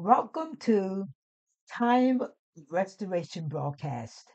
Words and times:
Welcome 0.00 0.58
to 0.60 1.06
Time 1.68 2.20
Restoration 2.70 3.48
Broadcast. 3.48 4.30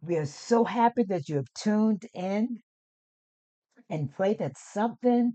We 0.00 0.14
are 0.14 0.26
so 0.26 0.62
happy 0.62 1.02
that 1.08 1.28
you 1.28 1.34
have 1.34 1.52
tuned 1.54 2.04
in 2.14 2.60
and 3.90 4.14
pray 4.14 4.34
that 4.34 4.56
something 4.56 5.32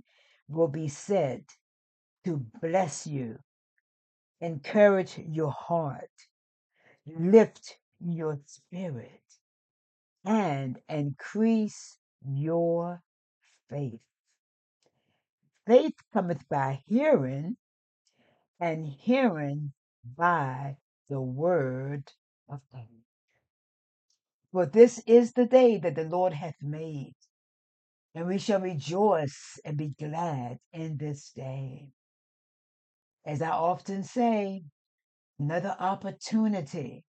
will 0.48 0.70
be 0.70 0.88
said 0.88 1.44
to 2.24 2.46
bless 2.62 3.06
you, 3.06 3.40
encourage 4.39 5.20
your 5.27 5.52
heart, 5.52 6.15
lift 7.05 7.77
your 7.99 8.39
spirit, 8.45 9.20
and 10.23 10.79
increase 10.88 11.97
your 12.25 13.02
faith. 13.70 13.99
Faith 15.68 15.95
cometh 16.13 16.47
by 16.47 16.79
hearing, 16.88 17.57
and 18.60 18.88
hearing 18.88 19.73
by 20.18 20.77
the 21.09 21.22
word 21.22 22.12
of 22.50 22.59
God. 22.72 22.88
For 24.52 24.66
this 24.66 25.00
is 25.05 25.34
the 25.34 25.45
day 25.45 25.77
that 25.77 25.95
the 25.95 26.05
Lord 26.05 26.34
hath 26.34 26.55
made, 26.62 27.16
and 28.16 28.28
we 28.28 28.40
shall 28.40 28.62
rejoice 28.62 29.59
and 29.64 29.78
be 29.78 29.94
glad 30.00 30.58
in 30.73 30.98
this 30.98 31.31
day. 31.31 31.90
As 33.26 33.41
I 33.41 33.50
often 33.50 34.04
say, 34.04 34.64
another 35.38 35.76
opportunity 35.80 37.03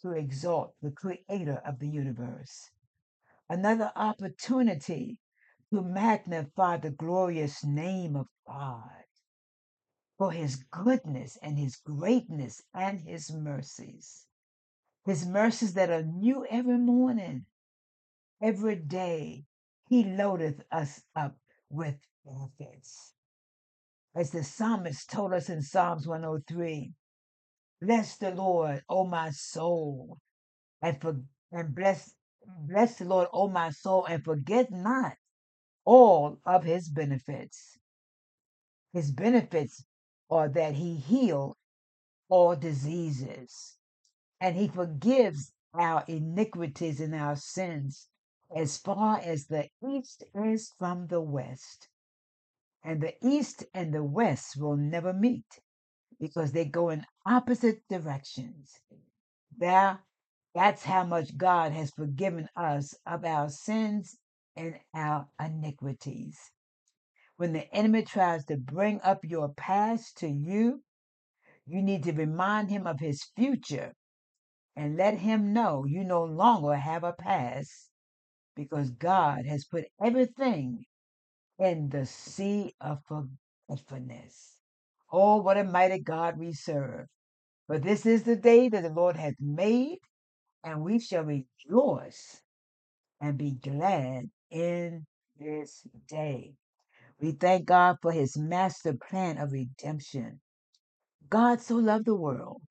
to 0.00 0.12
exalt 0.12 0.74
the 0.80 0.92
creator 0.92 1.60
of 1.66 1.78
the 1.78 1.88
universe, 1.88 2.70
another 3.50 3.92
opportunity 3.94 5.18
to 5.70 5.82
magnify 5.82 6.76
the 6.78 6.90
glorious 6.90 7.64
name 7.64 8.16
of 8.16 8.26
God 8.46 9.01
for 10.18 10.32
his 10.32 10.56
goodness 10.70 11.36
and 11.42 11.58
his 11.58 11.76
greatness 11.76 12.62
and 12.74 13.00
his 13.00 13.32
mercies. 13.32 14.26
His 15.04 15.26
mercies 15.26 15.74
that 15.74 15.90
are 15.90 16.02
new 16.02 16.46
every 16.46 16.78
morning, 16.78 17.46
every 18.40 18.76
day. 18.76 19.44
He 19.88 20.04
loadeth 20.04 20.62
us 20.70 21.02
up 21.16 21.36
with 21.68 21.96
benefits. 22.24 23.14
As 24.14 24.30
the 24.30 24.44
psalmist 24.44 25.10
told 25.10 25.32
us 25.32 25.48
in 25.48 25.62
Psalms 25.62 26.06
103, 26.06 26.92
bless 27.80 28.16
the 28.16 28.30
Lord, 28.30 28.84
O 28.88 29.06
my 29.06 29.30
soul, 29.30 30.18
and 30.80 31.00
for 31.00 31.20
and 31.50 31.74
bless 31.74 32.14
bless 32.46 32.98
the 32.98 33.04
Lord, 33.04 33.28
O 33.32 33.48
my 33.48 33.70
soul, 33.70 34.04
and 34.04 34.24
forget 34.24 34.70
not 34.70 35.16
all 35.84 36.38
of 36.44 36.64
his 36.64 36.88
benefits. 36.88 37.78
His 38.92 39.10
benefits 39.10 39.84
are 40.32 40.48
that 40.48 40.74
he 40.74 40.96
healed 40.96 41.56
all 42.28 42.56
diseases 42.56 43.76
and 44.40 44.56
he 44.56 44.66
forgives 44.66 45.52
our 45.74 46.04
iniquities 46.08 47.00
and 47.00 47.14
our 47.14 47.36
sins 47.36 48.08
as 48.54 48.78
far 48.78 49.20
as 49.20 49.46
the 49.46 49.68
east 49.86 50.24
is 50.34 50.72
from 50.78 51.06
the 51.06 51.20
west. 51.20 51.88
And 52.82 53.00
the 53.00 53.14
east 53.22 53.64
and 53.74 53.92
the 53.94 54.02
west 54.02 54.56
will 54.56 54.76
never 54.76 55.12
meet 55.12 55.60
because 56.18 56.52
they 56.52 56.64
go 56.64 56.88
in 56.88 57.06
opposite 57.26 57.82
directions. 57.88 58.80
There, 59.56 60.00
that's 60.54 60.82
how 60.82 61.04
much 61.04 61.36
God 61.36 61.72
has 61.72 61.90
forgiven 61.90 62.48
us 62.56 62.94
of 63.06 63.24
our 63.24 63.48
sins 63.48 64.16
and 64.56 64.78
our 64.94 65.28
iniquities. 65.38 66.38
When 67.42 67.54
the 67.54 67.74
enemy 67.74 68.04
tries 68.04 68.44
to 68.44 68.56
bring 68.56 69.00
up 69.00 69.24
your 69.24 69.48
past 69.48 70.16
to 70.18 70.28
you, 70.28 70.84
you 71.66 71.82
need 71.82 72.04
to 72.04 72.12
remind 72.12 72.70
him 72.70 72.86
of 72.86 73.00
his 73.00 73.24
future 73.34 73.94
and 74.76 74.96
let 74.96 75.18
him 75.18 75.52
know 75.52 75.84
you 75.84 76.04
no 76.04 76.22
longer 76.22 76.76
have 76.76 77.02
a 77.02 77.12
past 77.12 77.90
because 78.54 78.90
God 78.90 79.44
has 79.44 79.64
put 79.64 79.86
everything 80.00 80.84
in 81.58 81.88
the 81.88 82.06
sea 82.06 82.76
of 82.80 83.00
forgetfulness. 83.08 84.60
Oh, 85.10 85.42
what 85.42 85.58
a 85.58 85.64
mighty 85.64 85.98
God 85.98 86.38
we 86.38 86.52
serve. 86.52 87.08
For 87.66 87.80
this 87.80 88.06
is 88.06 88.22
the 88.22 88.36
day 88.36 88.68
that 88.68 88.84
the 88.84 88.90
Lord 88.90 89.16
hath 89.16 89.40
made, 89.40 89.98
and 90.62 90.82
we 90.82 91.00
shall 91.00 91.24
rejoice 91.24 92.40
and 93.20 93.36
be 93.36 93.50
glad 93.50 94.30
in 94.48 95.06
this 95.36 95.84
day. 96.06 96.54
We 97.22 97.32
thank 97.32 97.66
God 97.66 97.98
for 98.02 98.10
his 98.10 98.36
master 98.36 98.94
plan 98.94 99.38
of 99.38 99.52
redemption. 99.52 100.40
God 101.30 101.60
so 101.60 101.76
loved 101.76 102.06
the 102.06 102.16
world 102.16 102.62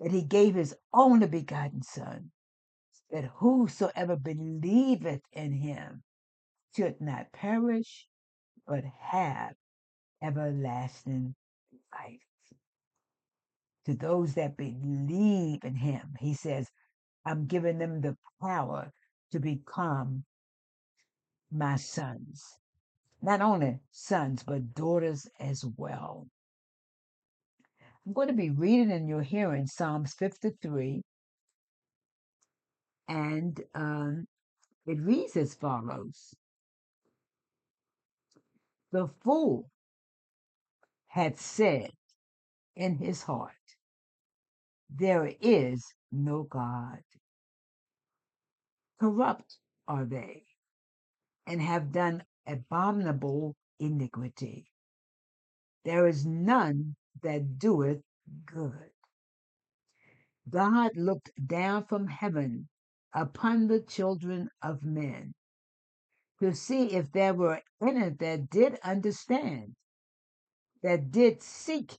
that 0.00 0.10
he 0.10 0.24
gave 0.24 0.56
his 0.56 0.74
only 0.92 1.28
begotten 1.28 1.82
Son, 1.82 2.32
that 3.12 3.30
whosoever 3.36 4.16
believeth 4.16 5.22
in 5.32 5.52
him 5.52 6.02
should 6.76 7.00
not 7.00 7.32
perish, 7.32 8.08
but 8.66 8.84
have 9.00 9.54
everlasting 10.22 11.36
life. 11.94 12.20
To 13.86 13.94
those 13.94 14.34
that 14.34 14.56
believe 14.56 15.64
in 15.64 15.76
him, 15.76 16.14
he 16.18 16.34
says, 16.34 16.68
I'm 17.24 17.46
giving 17.46 17.78
them 17.78 18.00
the 18.00 18.16
power 18.40 18.90
to 19.30 19.38
become 19.40 20.24
my 21.52 21.76
sons. 21.76 22.42
Not 23.22 23.40
only 23.40 23.78
sons, 23.92 24.42
but 24.42 24.74
daughters 24.74 25.28
as 25.38 25.64
well. 25.76 26.26
I'm 28.04 28.12
going 28.12 28.26
to 28.26 28.34
be 28.34 28.50
reading 28.50 28.90
in 28.90 29.06
your 29.06 29.22
hearing 29.22 29.68
Psalms 29.68 30.12
53, 30.14 31.02
and 33.08 33.60
um, 33.76 34.26
it 34.86 35.00
reads 35.00 35.36
as 35.36 35.54
follows 35.54 36.34
The 38.90 39.08
fool 39.22 39.70
had 41.06 41.38
said 41.38 41.90
in 42.74 42.96
his 42.96 43.22
heart, 43.22 43.52
There 44.90 45.32
is 45.40 45.84
no 46.10 46.42
God. 46.42 47.02
Corrupt 48.98 49.58
are 49.86 50.04
they, 50.04 50.42
and 51.46 51.62
have 51.62 51.92
done 51.92 52.24
abominable 52.46 53.56
iniquity. 53.80 54.66
There 55.84 56.06
is 56.06 56.26
none 56.26 56.96
that 57.22 57.58
doeth 57.58 58.02
good. 58.46 58.90
God 60.50 60.92
looked 60.96 61.30
down 61.46 61.86
from 61.86 62.08
heaven 62.08 62.68
upon 63.14 63.68
the 63.68 63.80
children 63.80 64.48
of 64.62 64.84
men 64.84 65.34
to 66.40 66.54
see 66.54 66.92
if 66.92 67.12
there 67.12 67.34
were 67.34 67.60
any 67.82 68.10
that 68.10 68.50
did 68.50 68.78
understand, 68.84 69.74
that 70.82 71.10
did 71.10 71.42
seek 71.42 71.96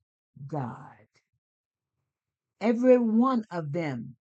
God. 0.47 0.77
Every 2.61 2.97
one 2.97 3.45
of 3.51 3.71
them 3.73 4.15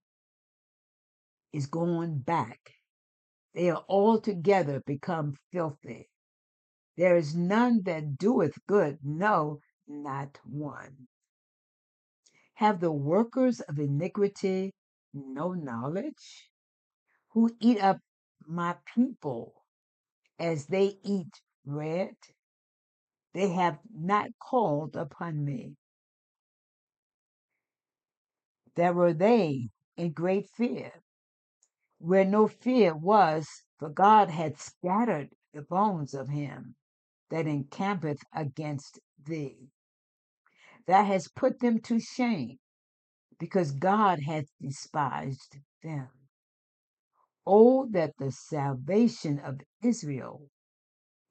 is 1.53 1.67
going 1.67 2.19
back. 2.19 2.61
They 3.55 3.71
are 3.71 3.85
altogether 3.89 4.83
become 4.87 5.37
filthy. 5.53 6.09
There 6.97 7.17
is 7.17 7.35
none 7.35 7.83
that 7.85 8.19
doeth 8.19 8.59
good, 8.67 8.99
no, 9.03 9.61
not 9.89 10.39
one. 10.45 11.09
Have 12.55 12.81
the 12.81 12.93
workers 12.93 13.61
of 13.61 13.79
iniquity 13.79 14.75
no 15.15 15.55
knowledge? 15.55 16.51
Who 17.31 17.57
eat 17.61 17.81
up 17.83 18.01
my 18.47 18.77
people 18.95 19.65
as 20.39 20.67
they 20.67 20.99
eat 21.03 21.41
bread? 21.65 22.17
They 23.33 23.49
have 23.49 23.79
not 23.91 24.29
called 24.39 24.95
upon 24.95 25.45
me. 25.45 25.77
There 28.75 28.93
were 28.93 29.15
they 29.15 29.71
in 29.97 30.13
great 30.13 30.51
fear, 30.51 30.93
where 31.99 32.25
no 32.25 32.49
fear 32.49 32.95
was, 32.95 33.49
for 33.79 33.89
God 33.89 34.29
had 34.29 34.59
scattered 34.59 35.31
the 35.55 35.63
bones 35.63 36.13
of 36.15 36.29
him 36.29 36.75
that 37.33 37.47
encampeth 37.49 38.21
against 38.35 39.01
thee. 39.27 39.57
Thou 40.87 41.05
hast 41.05 41.35
put 41.35 41.61
them 41.61 41.81
to 41.81 41.99
shame, 41.99 42.59
because 43.41 43.73
God 43.73 44.21
hath 44.21 44.45
despised 44.61 45.57
them. 45.83 46.09
Oh, 47.47 47.89
that 47.93 48.13
the 48.19 48.31
salvation 48.31 49.41
of 49.41 49.61
Israel 49.83 50.43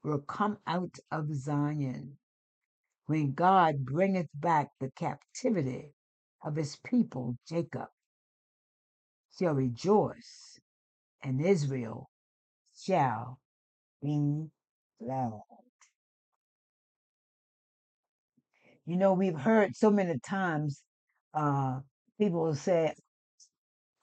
will 0.03 0.19
come 0.19 0.57
out 0.65 0.98
of 1.12 1.33
Zion, 1.36 2.18
when 3.06 3.33
God 3.33 3.86
bringeth 3.86 4.30
back 4.33 4.69
the 4.80 4.92
captivity 4.95 5.94
of 6.44 6.56
his 6.56 6.77
people, 6.83 7.38
Jacob 7.47 7.89
shall 9.38 9.54
rejoice, 9.54 10.59
and 11.24 11.45
Israel 11.45 12.09
shall 12.75 13.39
be 14.01 14.47
glad. 15.00 15.60
You 18.86 18.98
know, 18.98 19.13
we've 19.13 19.38
heard 19.39 19.75
so 19.75 19.89
many 19.92 20.19
times 20.19 20.83
Uh, 21.33 21.81
people 22.19 22.54
say, 22.56 22.94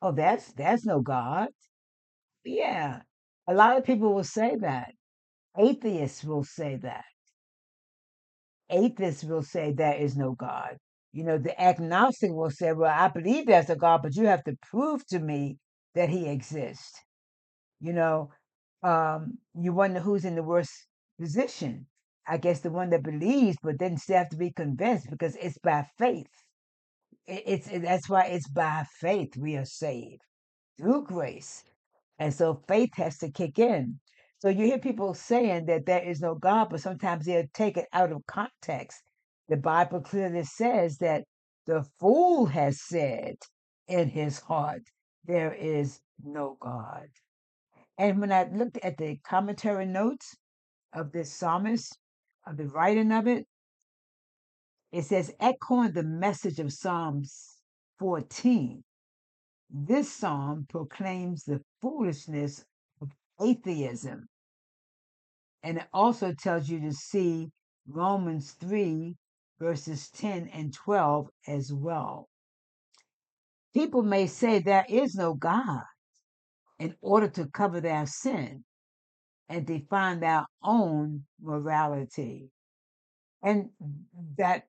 "Oh, 0.02 0.10
that's 0.12 0.52
that's 0.54 0.84
no 0.84 1.00
God." 1.00 1.50
Yeah, 2.44 3.02
a 3.48 3.54
lot 3.54 3.76
of 3.78 3.84
people 3.84 4.14
will 4.14 4.24
say 4.24 4.56
that. 4.56 4.94
Atheists 5.58 6.24
will 6.24 6.44
say 6.44 6.76
that. 6.76 7.04
Atheists 8.70 9.24
will 9.24 9.42
say 9.42 9.72
there 9.72 9.94
is 9.94 10.16
no 10.16 10.32
God. 10.32 10.78
You 11.12 11.24
know, 11.24 11.38
the 11.38 11.58
agnostic 11.60 12.30
will 12.32 12.50
say, 12.50 12.72
"Well, 12.72 12.90
I 12.94 13.08
believe 13.08 13.46
there's 13.46 13.70
a 13.70 13.76
God, 13.76 14.02
but 14.02 14.14
you 14.16 14.26
have 14.26 14.44
to 14.44 14.56
prove 14.70 15.06
to 15.08 15.18
me 15.18 15.58
that 15.94 16.08
He 16.08 16.26
exists." 16.28 16.98
You 17.80 17.92
know, 17.94 18.30
um, 18.82 19.38
you 19.54 19.72
wonder 19.72 20.00
who's 20.00 20.24
in 20.24 20.36
the 20.36 20.42
worst 20.42 20.72
position. 21.20 21.86
I 22.28 22.36
guess 22.36 22.60
the 22.60 22.70
one 22.70 22.90
that 22.90 23.02
believes, 23.02 23.56
but 23.62 23.78
then 23.78 23.96
still 23.96 24.18
have 24.18 24.28
to 24.30 24.36
be 24.36 24.50
convinced 24.50 25.10
because 25.10 25.36
it's 25.36 25.58
by 25.58 25.86
faith. 25.98 26.30
It, 27.26 27.42
it's 27.46 27.68
it, 27.68 27.82
that's 27.82 28.08
why 28.08 28.26
it's 28.26 28.48
by 28.48 28.84
faith 29.00 29.36
we 29.36 29.56
are 29.56 29.64
saved 29.64 30.22
through 30.78 31.04
grace, 31.04 31.64
and 32.18 32.32
so 32.34 32.62
faith 32.68 32.90
has 32.96 33.18
to 33.18 33.30
kick 33.30 33.58
in. 33.58 34.00
So 34.40 34.48
you 34.48 34.66
hear 34.66 34.78
people 34.78 35.14
saying 35.14 35.66
that 35.66 35.86
there 35.86 36.02
is 36.02 36.20
no 36.20 36.34
God, 36.34 36.68
but 36.70 36.80
sometimes 36.80 37.26
they'll 37.26 37.46
take 37.54 37.76
it 37.76 37.86
out 37.92 38.12
of 38.12 38.26
context. 38.26 39.02
The 39.48 39.56
Bible 39.56 40.00
clearly 40.00 40.44
says 40.44 40.98
that 40.98 41.24
the 41.66 41.84
fool 41.98 42.46
has 42.46 42.80
said 42.82 43.36
in 43.88 44.08
his 44.08 44.38
heart, 44.40 44.82
There 45.24 45.52
is 45.54 46.00
no 46.22 46.56
God. 46.60 47.08
And 47.98 48.20
when 48.20 48.32
I 48.32 48.44
looked 48.44 48.78
at 48.78 48.96
the 48.96 49.18
commentary 49.28 49.86
notes 49.86 50.36
of 50.92 51.12
this 51.12 51.32
psalmist, 51.34 51.98
of 52.48 52.56
the 52.56 52.66
writing 52.66 53.12
of 53.12 53.26
it, 53.26 53.46
it 54.90 55.04
says, 55.04 55.32
echoing 55.38 55.92
the 55.92 56.02
message 56.02 56.58
of 56.58 56.72
Psalms 56.72 57.58
14, 57.98 58.82
this 59.70 60.10
psalm 60.10 60.66
proclaims 60.68 61.44
the 61.44 61.60
foolishness 61.82 62.64
of 63.02 63.10
atheism. 63.40 64.26
And 65.62 65.78
it 65.78 65.86
also 65.92 66.32
tells 66.32 66.68
you 66.68 66.80
to 66.80 66.92
see 66.92 67.50
Romans 67.86 68.52
3, 68.60 69.14
verses 69.58 70.08
10 70.10 70.48
and 70.54 70.72
12 70.72 71.28
as 71.46 71.72
well. 71.72 72.28
People 73.74 74.02
may 74.02 74.26
say 74.26 74.58
there 74.58 74.86
is 74.88 75.14
no 75.14 75.34
God 75.34 75.82
in 76.78 76.94
order 77.02 77.28
to 77.28 77.46
cover 77.48 77.80
their 77.80 78.06
sin 78.06 78.64
and 79.48 79.66
define 79.66 80.20
their 80.20 80.46
own 80.62 81.24
morality. 81.40 82.50
And 83.42 83.70
that 84.36 84.64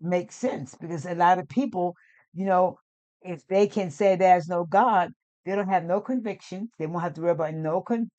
makes 0.00 0.34
sense 0.34 0.74
because 0.74 1.06
a 1.06 1.14
lot 1.14 1.38
of 1.38 1.48
people, 1.48 1.94
you 2.34 2.44
know, 2.44 2.78
if 3.22 3.46
they 3.46 3.66
can 3.66 3.90
say 3.90 4.16
there's 4.16 4.48
no 4.48 4.64
God, 4.64 5.12
they 5.46 5.54
don't 5.54 5.68
have 5.68 5.84
no 5.84 6.00
convictions. 6.00 6.70
They 6.78 6.86
won't 6.86 7.02
have 7.02 7.14
to 7.14 7.20
worry 7.20 7.30
about 7.32 7.54
no 7.54 7.80
con- 7.80 8.10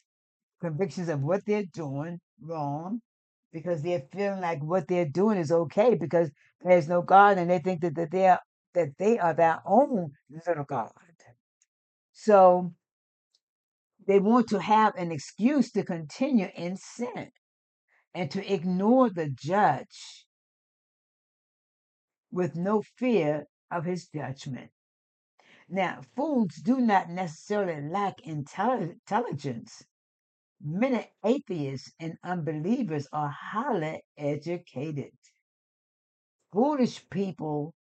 convictions 0.62 1.10
of 1.10 1.22
what 1.22 1.42
they're 1.46 1.66
doing 1.74 2.20
wrong 2.42 3.02
because 3.52 3.82
they're 3.82 4.04
feeling 4.12 4.42
like 4.42 4.64
what 4.64 4.88
they're 4.88 5.06
doing 5.06 5.38
is 5.38 5.52
okay 5.52 5.96
because 5.96 6.32
there's 6.62 6.88
no 6.88 7.02
God 7.02 7.38
and 7.38 7.50
they 7.50 7.60
think 7.60 7.82
that, 7.82 7.96
that 7.96 8.12
they 8.12 8.28
are 8.28 8.40
that 8.74 8.90
they 8.98 9.20
are 9.20 9.34
their 9.36 9.62
own 9.66 10.12
little 10.48 10.64
God. 10.64 10.90
So 12.14 12.74
they 14.08 14.20
want 14.20 14.50
to 14.50 14.60
have 14.60 14.96
an 14.96 15.12
excuse 15.12 15.72
to 15.72 15.84
continue 15.84 16.50
in 16.56 16.78
sin 16.78 17.32
and 18.14 18.30
to 18.32 18.54
ignore 18.54 19.10
the 19.10 19.30
judge 19.30 20.26
with 22.32 22.56
no 22.56 22.82
fear 22.98 23.46
of 23.72 23.86
his 23.86 24.08
judgment. 24.08 24.72
Now, 25.70 26.02
fools 26.16 26.56
do 26.56 26.80
not 26.80 27.10
necessarily 27.10 27.90
lack 27.90 28.22
intelli- 28.22 28.92
intelligence. 28.92 29.84
Many 30.62 31.08
atheists 31.26 31.92
and 32.00 32.18
unbelievers 32.24 33.08
are 33.12 33.30
highly 33.30 34.04
educated. 34.18 35.12
Foolish 36.52 37.10
people 37.10 37.74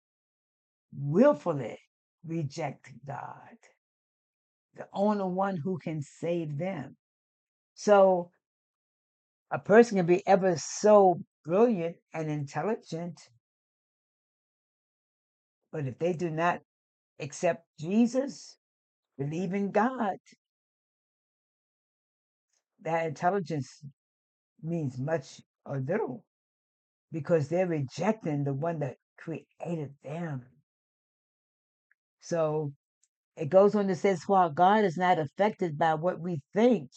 willfully 0.95 1.79
reject 2.25 2.91
God, 3.05 3.57
the 4.75 4.87
only 4.93 5.25
one 5.25 5.57
who 5.57 5.77
can 5.77 6.01
save 6.01 6.57
them. 6.57 6.95
So, 7.75 8.31
a 9.51 9.59
person 9.59 9.97
can 9.97 10.05
be 10.05 10.25
ever 10.27 10.55
so 10.57 11.21
brilliant 11.45 11.97
and 12.13 12.29
intelligent, 12.29 13.19
but 15.71 15.85
if 15.85 15.99
they 15.99 16.13
do 16.13 16.29
not 16.29 16.61
accept 17.19 17.65
Jesus, 17.79 18.57
believe 19.17 19.53
in 19.53 19.71
God, 19.71 20.17
that 22.81 23.05
intelligence 23.07 23.81
means 24.61 24.97
much 24.97 25.41
or 25.65 25.79
little 25.79 26.23
because 27.11 27.47
they're 27.47 27.67
rejecting 27.67 28.43
the 28.43 28.53
one 28.53 28.79
that 28.79 28.97
created 29.17 29.93
them. 30.03 30.43
So 32.21 32.73
it 33.35 33.49
goes 33.49 33.75
on 33.75 33.87
to 33.87 33.95
say, 33.95 34.15
while 34.27 34.49
God 34.49 34.85
is 34.85 34.97
not 34.97 35.19
affected 35.19 35.77
by 35.77 35.95
what 35.95 36.19
we 36.19 36.41
think 36.53 36.91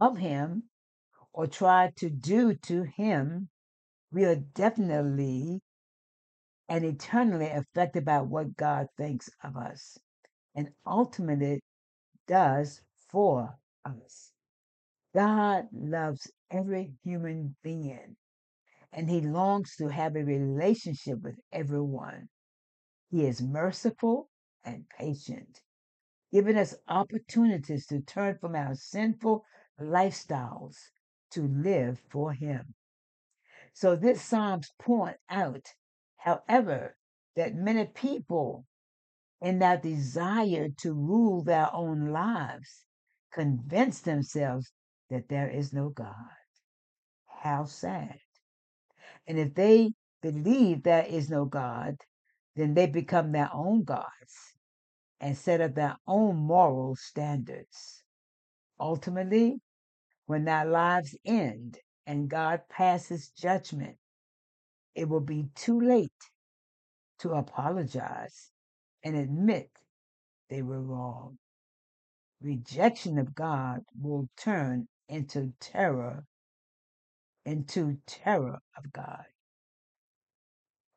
of 0.00 0.16
him 0.16 0.64
or 1.32 1.46
try 1.46 1.92
to 1.96 2.08
do 2.10 2.54
to 2.54 2.82
him, 2.82 3.48
we 4.12 4.24
are 4.24 4.36
definitely 4.36 5.60
and 6.68 6.84
eternally 6.84 7.48
affected 7.48 8.04
by 8.04 8.20
what 8.20 8.56
God 8.56 8.86
thinks 8.96 9.28
of 9.42 9.56
us 9.56 9.98
and 10.54 10.68
ultimately 10.86 11.60
does 12.26 12.80
for 13.10 13.58
us. 13.84 14.32
God 15.14 15.66
loves 15.72 16.30
every 16.50 16.92
human 17.02 17.56
being 17.62 18.16
and 18.92 19.10
he 19.10 19.20
longs 19.20 19.76
to 19.76 19.88
have 19.88 20.14
a 20.16 20.24
relationship 20.24 21.20
with 21.22 21.36
everyone. 21.52 22.28
He 23.10 23.26
is 23.26 23.42
merciful 23.42 24.28
and 24.64 24.84
patient, 24.98 25.60
giving 26.34 26.56
us 26.56 26.74
opportunities 26.88 27.86
to 27.86 28.00
turn 28.00 28.36
from 28.40 28.56
our 28.56 28.74
sinful 28.74 29.44
lifestyles 29.80 30.74
to 31.30 31.42
live 31.42 32.02
for 32.10 32.32
him. 32.32 32.74
So 33.72 33.94
this 33.94 34.20
Psalms 34.20 34.72
point 34.80 35.16
out, 35.30 35.64
however, 36.16 36.96
that 37.36 37.54
many 37.54 37.84
people 37.84 38.66
in 39.40 39.60
their 39.60 39.76
desire 39.76 40.70
to 40.78 40.92
rule 40.92 41.44
their 41.44 41.72
own 41.72 42.08
lives 42.08 42.84
convince 43.32 44.00
themselves 44.00 44.72
that 45.10 45.28
there 45.28 45.48
is 45.48 45.72
no 45.72 45.90
God. 45.90 46.14
How 47.28 47.64
sad. 47.64 48.18
And 49.28 49.38
if 49.38 49.54
they 49.54 49.92
believe 50.20 50.82
there 50.82 51.06
is 51.06 51.30
no 51.30 51.44
God, 51.44 51.94
then 52.56 52.74
they 52.74 52.86
become 52.86 53.30
their 53.30 53.50
own 53.54 53.84
gods 53.84 54.53
and 55.24 55.38
set 55.38 55.62
up 55.62 55.74
their 55.74 55.96
own 56.06 56.36
moral 56.36 56.94
standards. 56.94 58.02
Ultimately, 58.78 59.56
when 60.26 60.44
their 60.44 60.66
lives 60.66 61.16
end 61.24 61.78
and 62.06 62.28
God 62.28 62.60
passes 62.68 63.30
judgment, 63.30 63.96
it 64.94 65.08
will 65.08 65.22
be 65.22 65.46
too 65.54 65.80
late 65.80 66.10
to 67.20 67.30
apologize 67.30 68.50
and 69.02 69.16
admit 69.16 69.70
they 70.50 70.60
were 70.60 70.82
wrong. 70.82 71.38
Rejection 72.42 73.16
of 73.16 73.34
God 73.34 73.80
will 73.98 74.28
turn 74.36 74.88
into 75.08 75.54
terror, 75.58 76.26
into 77.46 77.96
terror 78.06 78.58
of 78.76 78.92
God. 78.92 79.24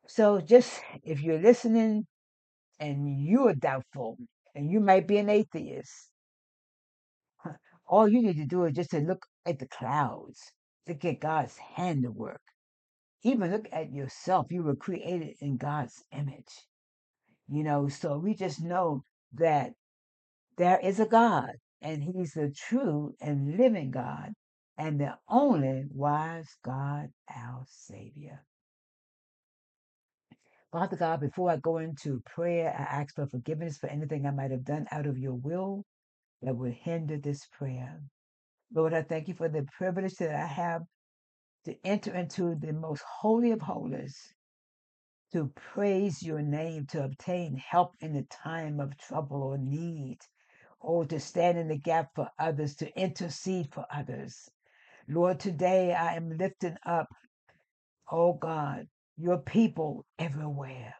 So 0.05 0.41
just 0.41 0.81
if 1.01 1.22
you're 1.22 1.39
listening 1.39 2.07
and 2.79 3.25
you're 3.25 3.55
doubtful 3.55 4.17
and 4.55 4.72
you 4.72 4.79
might 4.79 5.07
be 5.07 5.17
an 5.17 5.29
atheist, 5.29 6.10
all 7.88 8.07
you 8.07 8.22
need 8.22 8.38
to 8.38 8.46
do 8.46 8.65
is 8.65 8.75
just 8.75 8.91
to 8.91 9.00
look 9.00 9.25
at 9.46 9.60
the 9.60 9.67
clouds, 9.67 10.51
look 10.88 11.03
at 11.05 11.19
God's 11.19 11.57
handiwork. 11.57 12.41
Even 13.24 13.51
look 13.51 13.67
at 13.72 13.91
yourself. 13.91 14.48
You 14.51 14.63
were 14.63 14.75
created 14.75 15.36
in 15.41 15.57
God's 15.57 16.03
image. 16.12 16.65
You 17.50 17.63
know, 17.63 17.88
so 17.88 18.17
we 18.17 18.36
just 18.36 18.62
know 18.62 19.03
that 19.34 19.74
there 20.57 20.79
is 20.79 21.00
a 21.00 21.05
God 21.05 21.53
and 21.81 22.03
He's 22.03 22.34
the 22.34 22.51
true 22.51 23.15
and 23.22 23.57
living 23.57 23.91
God 23.91 24.34
and 24.77 25.00
the 25.00 25.17
only 25.27 25.86
wise 25.89 26.55
God, 26.63 27.10
our 27.29 27.65
Savior. 27.67 28.43
Father 30.71 30.97
God, 30.97 31.21
before 31.21 31.50
I 31.50 31.57
go 31.57 31.77
into 31.77 32.21
prayer, 32.25 32.75
I 32.77 33.01
ask 33.01 33.15
for 33.15 33.27
forgiveness 33.27 33.77
for 33.77 33.88
anything 33.88 34.25
I 34.25 34.31
might 34.31 34.51
have 34.51 34.65
done 34.65 34.86
out 34.91 35.07
of 35.07 35.17
your 35.17 35.36
will 35.36 35.86
that 36.41 36.55
would 36.55 36.74
hinder 36.74 37.17
this 37.17 37.47
prayer. 37.57 38.01
Lord, 38.74 38.93
I 38.93 39.03
thank 39.03 39.27
you 39.29 39.33
for 39.33 39.50
the 39.50 39.65
privilege 39.77 40.15
that 40.15 40.36
I 40.36 40.45
have 40.45 40.81
to 41.65 41.75
enter 41.86 42.13
into 42.13 42.55
the 42.55 42.74
most 42.74 43.03
holy 43.21 43.51
of 43.51 43.62
holies 43.62 44.17
to 45.33 45.51
praise 45.74 46.24
your 46.24 46.41
name, 46.41 46.86
to 46.88 47.03
obtain 47.03 47.57
help 47.57 47.93
in 48.01 48.13
the 48.13 48.25
time 48.43 48.79
of 48.79 48.97
trouble 48.97 49.43
or 49.43 49.57
need, 49.57 50.17
or 50.79 51.05
to 51.05 51.19
stand 51.19 51.57
in 51.57 51.67
the 51.67 51.77
gap 51.77 52.09
for 52.15 52.29
others, 52.39 52.75
to 52.77 53.00
intercede 53.00 53.67
for 53.74 53.86
others. 53.93 54.50
Lord, 55.09 55.39
today 55.39 55.93
I 55.93 56.15
am 56.15 56.38
lifting 56.38 56.77
up, 56.86 57.07
oh 58.12 58.33
God, 58.33 58.88
your 59.17 59.39
people 59.39 60.05
everywhere. 60.19 60.93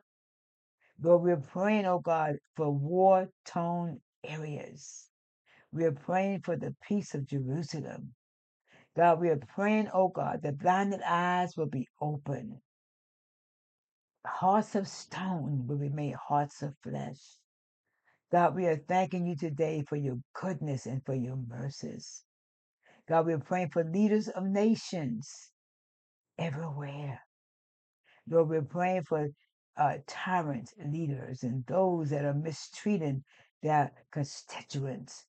Lord, 1.01 1.24
we're 1.24 1.38
praying, 1.38 1.86
oh 1.86 2.00
God, 2.00 2.38
for 2.55 2.71
war 2.71 3.29
torn 3.45 4.01
areas. 4.24 5.09
We 5.71 5.86
are 5.86 5.91
praying 5.91 6.41
for 6.41 6.55
the 6.55 6.75
peace 6.88 7.13
of 7.13 7.27
Jerusalem. 7.27 8.13
God, 8.95 9.19
we 9.19 9.29
are 9.29 9.39
praying, 9.55 9.89
oh 9.93 10.07
God, 10.07 10.41
that 10.43 10.57
blinded 10.57 11.01
eyes 11.05 11.55
will 11.55 11.67
be 11.67 11.88
open, 12.01 12.59
hearts 14.25 14.75
of 14.75 14.88
stone 14.88 15.67
will 15.67 15.77
be 15.77 15.89
made 15.89 16.15
hearts 16.15 16.62
of 16.63 16.74
flesh. 16.83 17.19
God, 18.31 18.55
we 18.55 18.65
are 18.65 18.81
thanking 18.88 19.27
you 19.27 19.36
today 19.36 19.83
for 19.88 19.95
your 19.95 20.17
goodness 20.33 20.86
and 20.86 21.03
for 21.05 21.13
your 21.15 21.38
mercies. 21.38 22.24
God, 23.07 23.25
we 23.25 23.33
are 23.33 23.39
praying 23.39 23.69
for 23.69 23.83
leaders 23.83 24.27
of 24.27 24.43
nations 24.43 25.51
everywhere. 26.38 27.21
Lord, 28.29 28.50
we're 28.50 28.62
praying 28.62 29.03
for 29.03 29.27
uh, 29.77 29.98
tyrant 30.07 30.72
leaders 30.86 31.43
and 31.43 31.65
those 31.67 32.10
that 32.10 32.25
are 32.25 32.34
mistreating 32.34 33.24
their 33.62 33.91
constituents. 34.12 35.25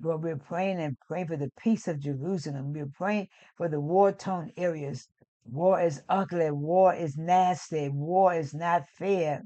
Lord, 0.00 0.22
we're 0.22 0.36
praying 0.36 0.78
and 0.80 0.96
praying 1.00 1.26
for 1.26 1.36
the 1.36 1.50
peace 1.58 1.88
of 1.88 1.98
Jerusalem. 1.98 2.72
We're 2.72 2.92
praying 2.94 3.28
for 3.56 3.68
the 3.68 3.80
war 3.80 4.12
torn 4.12 4.52
areas. 4.56 5.08
War 5.44 5.80
is 5.80 6.02
ugly. 6.08 6.50
War 6.50 6.94
is 6.94 7.16
nasty. 7.16 7.88
War 7.88 8.34
is 8.34 8.54
not 8.54 8.88
fair. 8.88 9.42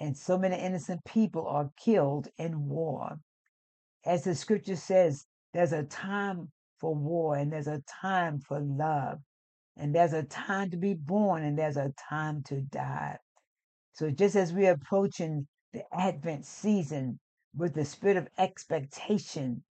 And 0.00 0.16
so 0.16 0.38
many 0.38 0.56
innocent 0.56 1.04
people 1.04 1.46
are 1.46 1.70
killed 1.76 2.28
in 2.38 2.68
war. 2.68 3.18
As 4.04 4.24
the 4.24 4.34
scripture 4.34 4.76
says, 4.76 5.26
there's 5.52 5.72
a 5.72 5.84
time 5.84 6.50
for 6.78 6.94
war 6.94 7.36
and 7.36 7.52
there's 7.52 7.68
a 7.68 7.82
time 8.00 8.40
for 8.40 8.58
love. 8.58 9.18
And 9.80 9.94
there's 9.94 10.12
a 10.12 10.24
time 10.24 10.70
to 10.72 10.76
be 10.76 10.92
born 10.92 11.42
and 11.42 11.58
there's 11.58 11.78
a 11.78 11.94
time 12.10 12.42
to 12.48 12.60
die. 12.60 13.16
So 13.94 14.10
just 14.10 14.36
as 14.36 14.52
we're 14.52 14.72
approaching 14.72 15.46
the 15.72 15.82
Advent 15.90 16.44
season 16.44 17.18
with 17.56 17.74
the 17.74 17.86
spirit 17.86 18.18
of 18.18 18.28
expectation, 18.38 19.64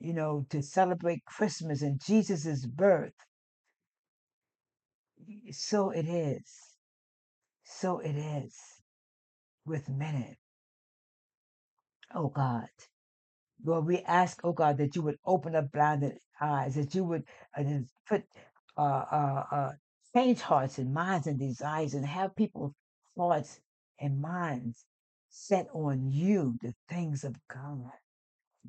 you 0.00 0.12
know, 0.12 0.44
to 0.50 0.60
celebrate 0.60 1.24
Christmas 1.24 1.82
and 1.82 2.00
Jesus' 2.04 2.66
birth, 2.66 3.14
so 5.52 5.90
it 5.90 6.06
is. 6.06 6.42
So 7.62 8.00
it 8.00 8.16
is 8.16 8.56
with 9.64 9.88
many. 9.88 10.36
Oh 12.12 12.28
God. 12.28 12.68
Lord, 13.64 13.86
we 13.86 14.00
ask, 14.00 14.40
oh 14.44 14.52
God, 14.52 14.78
that 14.78 14.96
you 14.96 15.02
would 15.02 15.18
open 15.24 15.54
up 15.54 15.70
blinded 15.72 16.18
eyes, 16.40 16.74
that 16.74 16.94
you 16.94 17.04
would 17.04 17.22
uh, 17.56 17.62
put 18.08 18.24
uh, 18.76 19.04
uh, 19.12 19.44
uh, 19.52 19.72
change 20.14 20.40
hearts 20.40 20.78
and 20.78 20.94
minds 20.94 21.26
and 21.26 21.38
desires 21.38 21.94
and 21.94 22.06
have 22.06 22.36
people's 22.36 22.74
hearts 23.16 23.60
and 24.00 24.20
minds 24.20 24.84
set 25.30 25.68
on 25.74 26.10
you, 26.10 26.56
the 26.62 26.74
things 26.88 27.24
of 27.24 27.36
God. 27.48 27.92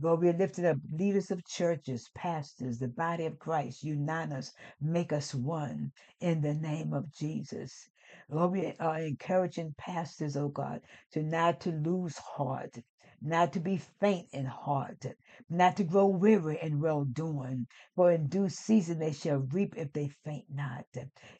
Lord, 0.02 0.22
we 0.22 0.30
are 0.30 0.34
lifting 0.34 0.66
up 0.66 0.78
leaders 0.92 1.32
of 1.32 1.46
churches, 1.46 2.10
pastors, 2.16 2.80
the 2.80 2.90
body 2.90 3.26
of 3.28 3.40
Christ. 3.40 3.84
Unite 3.84 4.32
us, 4.32 4.52
make 4.82 5.14
us 5.14 5.34
one 5.34 5.92
in 6.20 6.42
the 6.42 6.54
name 6.54 6.94
of 6.94 7.14
Jesus. 7.14 7.90
Lord, 8.30 8.52
we 8.52 8.74
are 8.80 9.00
encouraging 9.00 9.76
pastors, 9.78 10.36
oh 10.36 10.50
God, 10.50 10.82
to 11.14 11.24
not 11.24 11.62
to 11.62 11.72
lose 11.72 12.18
heart, 12.18 12.76
not 13.26 13.54
to 13.54 13.60
be 13.60 13.78
faint 14.00 14.28
in 14.32 14.46
heart, 14.46 15.04
not 15.50 15.78
to 15.78 15.84
grow 15.84 16.06
weary 16.06 16.60
in 16.62 16.80
well 16.80 17.04
doing. 17.04 17.68
For 17.96 18.12
in 18.12 18.28
due 18.28 18.50
season 18.50 19.00
they 19.00 19.14
shall 19.14 19.40
reap 19.52 19.74
if 19.76 19.92
they 19.94 20.10
faint 20.24 20.46
not. 20.54 20.86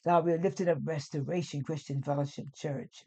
God, 0.04 0.26
we 0.26 0.34
are 0.34 0.42
lifting 0.42 0.68
up 0.68 0.80
Restoration 0.84 1.62
Christian 1.64 2.02
Fellowship 2.02 2.48
Church. 2.56 3.06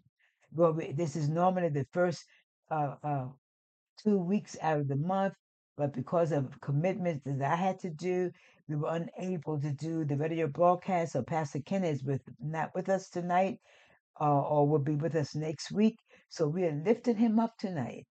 Well, 0.53 0.73
we, 0.73 0.93
this 0.93 1.17
is 1.17 1.29
normally 1.29 1.71
the 1.71 1.87
first 1.93 2.25
uh, 2.71 2.95
uh, 3.03 3.27
two 4.03 4.19
weeks 4.19 4.57
out 4.63 4.81
of 4.81 4.89
the 4.89 4.97
month, 4.97 5.35
but 5.77 5.93
because 5.93 6.31
of 6.31 6.61
commitments 6.61 7.25
that 7.27 7.43
I 7.43 7.57
had 7.57 7.81
to 7.81 7.91
do, 7.91 8.31
we 8.69 8.77
were 8.77 8.95
unable 8.95 9.61
to 9.61 9.73
do 9.73 10.05
the 10.05 10.17
radio 10.17 10.47
broadcast. 10.47 11.13
So 11.13 11.23
Pastor 11.23 11.61
Ken 11.61 11.85
is 11.85 12.05
with 12.05 12.23
not 12.41 12.71
with 12.75 12.89
us 12.89 13.09
tonight, 13.09 13.59
uh, 14.21 14.41
or 14.43 14.69
will 14.69 14.79
be 14.79 14.95
with 14.95 15.17
us 15.17 15.35
next 15.35 15.73
week. 15.73 15.97
So 16.29 16.47
we 16.47 16.65
are 16.65 16.83
lifting 16.85 17.17
him 17.17 17.41
up 17.41 17.57
tonight. 17.59 18.07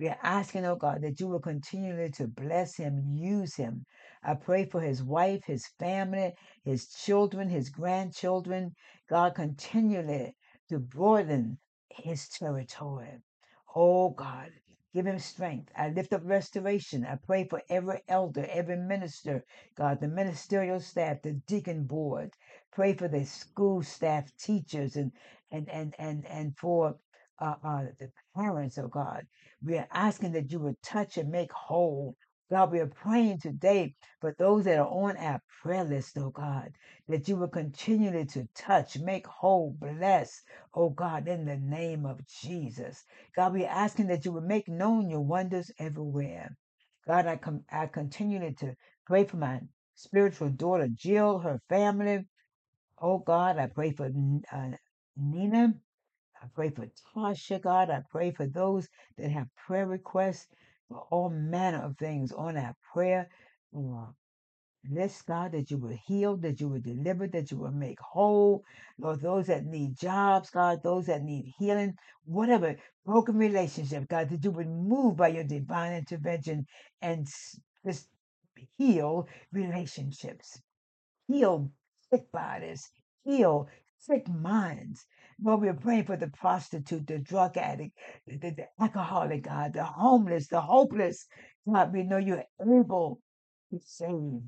We 0.00 0.08
are 0.08 0.18
asking, 0.22 0.64
oh 0.64 0.76
God, 0.76 1.02
that 1.02 1.20
you 1.20 1.28
will 1.28 1.40
continually 1.40 2.10
to 2.12 2.26
bless 2.26 2.76
him, 2.76 3.04
use 3.14 3.56
him. 3.56 3.84
I 4.24 4.32
pray 4.32 4.64
for 4.64 4.80
his 4.80 5.02
wife, 5.02 5.44
his 5.44 5.66
family, 5.78 6.32
his 6.64 6.88
children, 6.88 7.50
his 7.50 7.68
grandchildren. 7.68 8.74
God, 9.10 9.34
continually 9.34 10.36
to 10.70 10.78
broaden 10.78 11.58
his 11.90 12.30
territory. 12.30 13.18
Oh 13.76 14.08
God, 14.10 14.52
give 14.94 15.04
him 15.04 15.18
strength. 15.18 15.70
I 15.76 15.90
lift 15.90 16.14
up 16.14 16.22
restoration. 16.24 17.04
I 17.04 17.16
pray 17.16 17.46
for 17.46 17.60
every 17.68 18.00
elder, 18.08 18.46
every 18.50 18.78
minister, 18.78 19.44
God, 19.76 20.00
the 20.00 20.08
ministerial 20.08 20.80
staff, 20.80 21.20
the 21.20 21.34
deacon 21.46 21.84
board. 21.84 22.32
Pray 22.72 22.94
for 22.94 23.08
the 23.08 23.26
school 23.26 23.82
staff, 23.82 24.34
teachers, 24.38 24.96
and 24.96 25.12
and 25.52 25.68
and 25.68 25.94
and 25.98 26.26
and 26.26 26.56
for 26.56 26.96
uh, 27.40 27.56
uh, 27.64 27.82
the 27.98 28.10
parents, 28.36 28.78
oh 28.78 28.88
God. 28.88 29.26
We 29.64 29.78
are 29.78 29.88
asking 29.92 30.32
that 30.32 30.52
you 30.52 30.60
would 30.60 30.82
touch 30.82 31.18
and 31.18 31.30
make 31.30 31.52
whole. 31.52 32.16
God, 32.50 32.72
we 32.72 32.80
are 32.80 32.86
praying 32.88 33.40
today 33.40 33.94
for 34.20 34.34
those 34.38 34.64
that 34.64 34.78
are 34.78 34.88
on 34.88 35.16
our 35.18 35.40
prayer 35.62 35.84
list, 35.84 36.18
oh 36.18 36.30
God, 36.30 36.72
that 37.08 37.28
you 37.28 37.36
will 37.36 37.48
continually 37.48 38.26
to 38.26 38.48
touch, 38.54 38.98
make 38.98 39.26
whole, 39.26 39.76
bless, 39.80 40.42
oh 40.74 40.90
God, 40.90 41.28
in 41.28 41.44
the 41.46 41.56
name 41.58 42.06
of 42.06 42.20
Jesus. 42.26 43.04
God, 43.36 43.54
we 43.54 43.64
are 43.64 43.70
asking 43.70 44.08
that 44.08 44.24
you 44.24 44.32
would 44.32 44.44
make 44.44 44.68
known 44.68 45.10
your 45.10 45.20
wonders 45.22 45.70
everywhere. 45.78 46.56
God, 47.06 47.26
I, 47.26 47.36
com- 47.36 47.64
I 47.72 47.86
continue 47.86 48.54
to 48.56 48.74
pray 49.06 49.24
for 49.24 49.38
my 49.38 49.60
spiritual 49.96 50.50
daughter, 50.50 50.88
Jill, 50.94 51.38
her 51.40 51.60
family. 51.68 52.26
Oh 53.00 53.18
God, 53.18 53.58
I 53.58 53.66
pray 53.66 53.92
for 53.92 54.06
uh, 54.52 54.70
Nina. 55.16 55.74
I 56.42 56.46
pray 56.54 56.70
for 56.70 56.86
Tasha, 57.16 57.60
God. 57.62 57.90
I 57.90 58.02
pray 58.10 58.30
for 58.32 58.46
those 58.46 58.88
that 59.18 59.30
have 59.30 59.48
prayer 59.56 59.86
requests 59.86 60.48
for 60.88 61.00
all 61.10 61.30
manner 61.30 61.82
of 61.82 61.98
things 61.98 62.32
on 62.32 62.56
our 62.56 62.74
prayer 62.92 63.28
uh, 63.76 64.06
list, 64.90 65.26
God, 65.26 65.52
that 65.52 65.70
you 65.70 65.78
will 65.78 65.98
heal, 66.06 66.36
that 66.38 66.60
you 66.60 66.68
will 66.68 66.80
deliver, 66.80 67.28
that 67.28 67.50
you 67.50 67.58
will 67.58 67.72
make 67.72 68.00
whole. 68.00 68.64
Lord, 68.98 69.20
those 69.22 69.48
that 69.48 69.66
need 69.66 69.96
jobs, 69.98 70.50
God, 70.50 70.82
those 70.84 71.06
that 71.06 71.22
need 71.24 71.52
healing, 71.58 71.94
whatever 72.24 72.76
broken 73.06 73.36
relationship, 73.38 74.08
God, 74.08 74.30
that 74.30 74.44
you 74.44 74.52
would 74.52 74.68
move 74.68 75.16
by 75.16 75.28
your 75.28 75.44
divine 75.44 75.94
intervention 75.94 76.66
and 77.02 77.28
just 77.86 78.08
heal 78.78 79.28
relationships 79.52 80.58
heal 81.28 81.70
sick 82.10 82.30
bodies, 82.32 82.90
heal 83.24 83.68
sick 83.98 84.28
minds. 84.28 85.06
Lord, 85.42 85.60
we're 85.62 85.74
praying 85.74 86.04
for 86.04 86.16
the 86.16 86.28
prostitute, 86.28 87.06
the 87.06 87.18
drug 87.18 87.56
addict, 87.56 87.96
the, 88.26 88.38
the, 88.38 88.50
the 88.50 88.64
alcoholic, 88.80 89.44
God, 89.44 89.72
the 89.74 89.84
homeless, 89.84 90.48
the 90.48 90.60
hopeless. 90.60 91.26
God, 91.70 91.92
we 91.92 92.02
know 92.02 92.18
you're 92.18 92.44
able 92.60 93.20
to 93.70 93.80
save. 93.84 94.42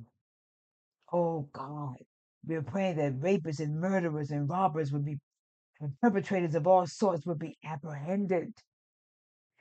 Oh, 1.12 1.48
God. 1.52 1.96
We're 2.44 2.62
praying 2.62 2.96
that 2.96 3.20
rapists 3.20 3.60
and 3.60 3.80
murderers 3.80 4.30
and 4.30 4.48
robbers 4.48 4.92
would 4.92 5.04
be, 5.04 5.18
and 5.80 5.92
perpetrators 6.00 6.54
of 6.54 6.66
all 6.66 6.86
sorts 6.86 7.26
would 7.26 7.38
be 7.38 7.56
apprehended. 7.64 8.52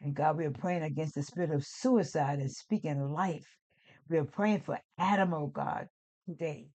And 0.01 0.15
God, 0.15 0.37
we 0.37 0.45
are 0.45 0.51
praying 0.51 0.83
against 0.83 1.15
the 1.15 1.23
spirit 1.23 1.51
of 1.51 1.65
suicide 1.65 2.39
and 2.39 2.51
speaking 2.51 2.99
life. 3.11 3.47
We 4.09 4.17
are 4.17 4.25
praying 4.25 4.61
for 4.61 4.79
Adam, 4.97 5.33
oh 5.33 5.47
God, 5.47 5.87
today. 6.27 6.67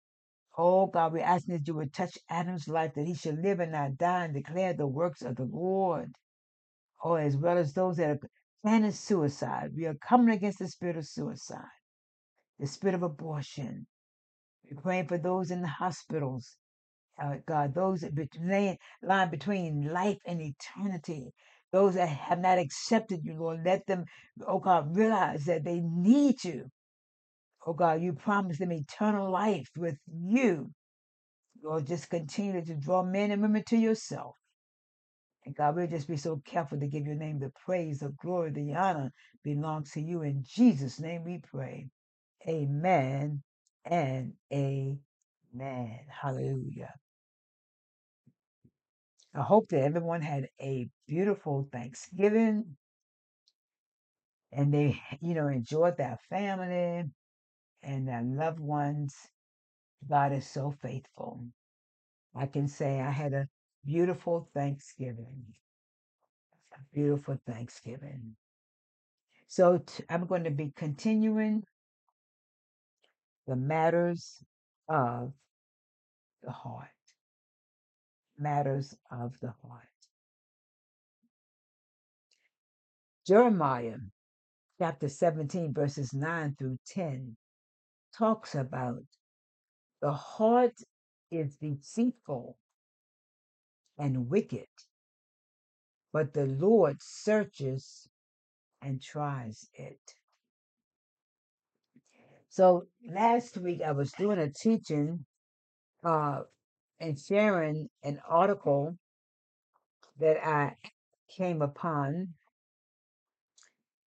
Oh 0.58 0.86
God, 0.86 1.12
we're 1.14 1.24
asking 1.24 1.54
that 1.56 1.68
you 1.68 1.74
would 1.74 1.92
touch 1.94 2.18
Adam's 2.30 2.68
life, 2.68 2.94
that 2.94 3.06
he 3.06 3.14
should 3.14 3.42
live 3.42 3.60
and 3.60 3.72
not 3.72 3.98
die 3.98 4.24
and 4.26 4.34
declare 4.34 4.74
the 4.74 4.86
works 4.86 5.22
of 5.22 5.36
the 5.36 5.44
Lord. 5.44 6.12
Oh, 7.04 7.14
as 7.14 7.36
well 7.36 7.58
as 7.58 7.74
those 7.74 7.96
that 7.98 8.10
are 8.10 8.20
planning 8.62 8.92
suicide. 8.92 9.72
We 9.76 9.86
are 9.86 9.94
coming 9.94 10.34
against 10.34 10.60
the 10.60 10.68
spirit 10.68 10.96
of 10.96 11.06
suicide, 11.06 11.60
the 12.58 12.66
spirit 12.66 12.94
of 12.94 13.02
abortion. 13.02 13.86
We're 14.70 14.80
praying 14.80 15.08
for 15.08 15.18
those 15.18 15.50
in 15.50 15.62
the 15.62 15.68
hospitals. 15.68 16.56
Uh, 17.22 17.36
God, 17.46 17.74
those 17.74 18.00
that 18.02 18.78
line 19.02 19.30
between 19.30 19.92
life 19.92 20.18
and 20.26 20.40
eternity. 20.42 21.32
Those 21.72 21.94
that 21.94 22.08
have 22.08 22.40
not 22.40 22.58
accepted 22.58 23.24
you, 23.24 23.34
Lord, 23.34 23.60
let 23.64 23.86
them, 23.86 24.04
oh 24.46 24.58
God, 24.60 24.96
realize 24.96 25.44
that 25.46 25.64
they 25.64 25.80
need 25.80 26.44
you. 26.44 26.70
Oh 27.66 27.74
God, 27.74 28.02
you 28.02 28.14
promised 28.14 28.60
them 28.60 28.72
eternal 28.72 29.30
life 29.30 29.68
with 29.76 29.98
you 30.06 30.70
Lord, 31.62 31.86
just 31.86 32.10
continue 32.10 32.64
to 32.64 32.74
draw 32.74 33.02
men 33.02 33.30
and 33.30 33.42
women 33.42 33.64
to 33.68 33.76
yourself. 33.76 34.36
And 35.46 35.56
God, 35.56 35.76
we'll 35.76 35.86
just 35.88 36.08
be 36.08 36.16
so 36.16 36.42
careful 36.44 36.80
to 36.80 36.88
give 36.88 37.06
your 37.06 37.16
name 37.16 37.38
the 37.40 37.52
praise, 37.64 38.00
the 38.00 38.10
glory, 38.22 38.50
the 38.52 38.74
honor 38.74 39.12
belongs 39.44 39.92
to 39.92 40.00
you. 40.00 40.22
In 40.22 40.44
Jesus' 40.46 41.00
name 41.00 41.24
we 41.24 41.40
pray. 41.52 41.88
Amen 42.48 43.42
and 43.84 44.34
amen. 44.52 46.00
Hallelujah. 46.10 46.94
I 49.34 49.42
hope 49.42 49.68
that 49.68 49.82
everyone 49.82 50.22
had 50.22 50.48
a 50.60 50.88
beautiful 51.08 51.68
Thanksgiving 51.72 52.76
and 54.52 54.74
they, 54.74 55.00
you 55.20 55.34
know, 55.34 55.48
enjoyed 55.48 55.96
their 55.98 56.18
family 56.30 57.04
and 57.82 58.08
their 58.08 58.22
loved 58.22 58.60
ones. 58.60 59.14
God 60.08 60.32
is 60.32 60.48
so 60.48 60.74
faithful. 60.82 61.46
I 62.34 62.46
can 62.46 62.68
say 62.68 63.00
I 63.00 63.10
had 63.10 63.32
a 63.32 63.48
beautiful 63.84 64.48
Thanksgiving. 64.54 65.44
A 66.74 66.78
beautiful 66.94 67.38
Thanksgiving. 67.46 68.36
So 69.48 69.78
t- 69.78 70.04
I'm 70.10 70.26
going 70.26 70.44
to 70.44 70.50
be 70.50 70.72
continuing 70.76 71.64
the 73.46 73.56
matters 73.56 74.42
of 74.88 75.32
the 76.42 76.50
heart. 76.50 76.88
Matters 78.38 78.94
of 79.10 79.34
the 79.40 79.54
heart. 79.62 79.84
Jeremiah 83.26 83.96
chapter 84.78 85.08
17, 85.08 85.72
verses 85.72 86.12
9 86.12 86.56
through 86.58 86.78
10 86.88 87.36
talks 88.16 88.54
about 88.54 89.04
the 90.00 90.12
heart 90.12 90.74
is 91.30 91.56
deceitful 91.56 92.56
and 93.98 94.28
wicked, 94.28 94.68
but 96.12 96.32
the 96.32 96.46
Lord 96.46 96.96
searches 97.00 98.08
and 98.82 99.02
tries 99.02 99.68
it. 99.74 99.98
So 102.48 102.86
last 103.06 103.56
week 103.58 103.82
I 103.82 103.92
was 103.92 104.12
doing 104.12 104.38
a 104.38 104.50
teaching 104.50 105.24
uh, 106.04 106.42
and 107.00 107.18
sharing 107.18 107.88
an 108.02 108.20
article 108.28 108.96
that 110.20 110.46
I 110.46 110.76
came 111.28 111.62
upon. 111.62 112.28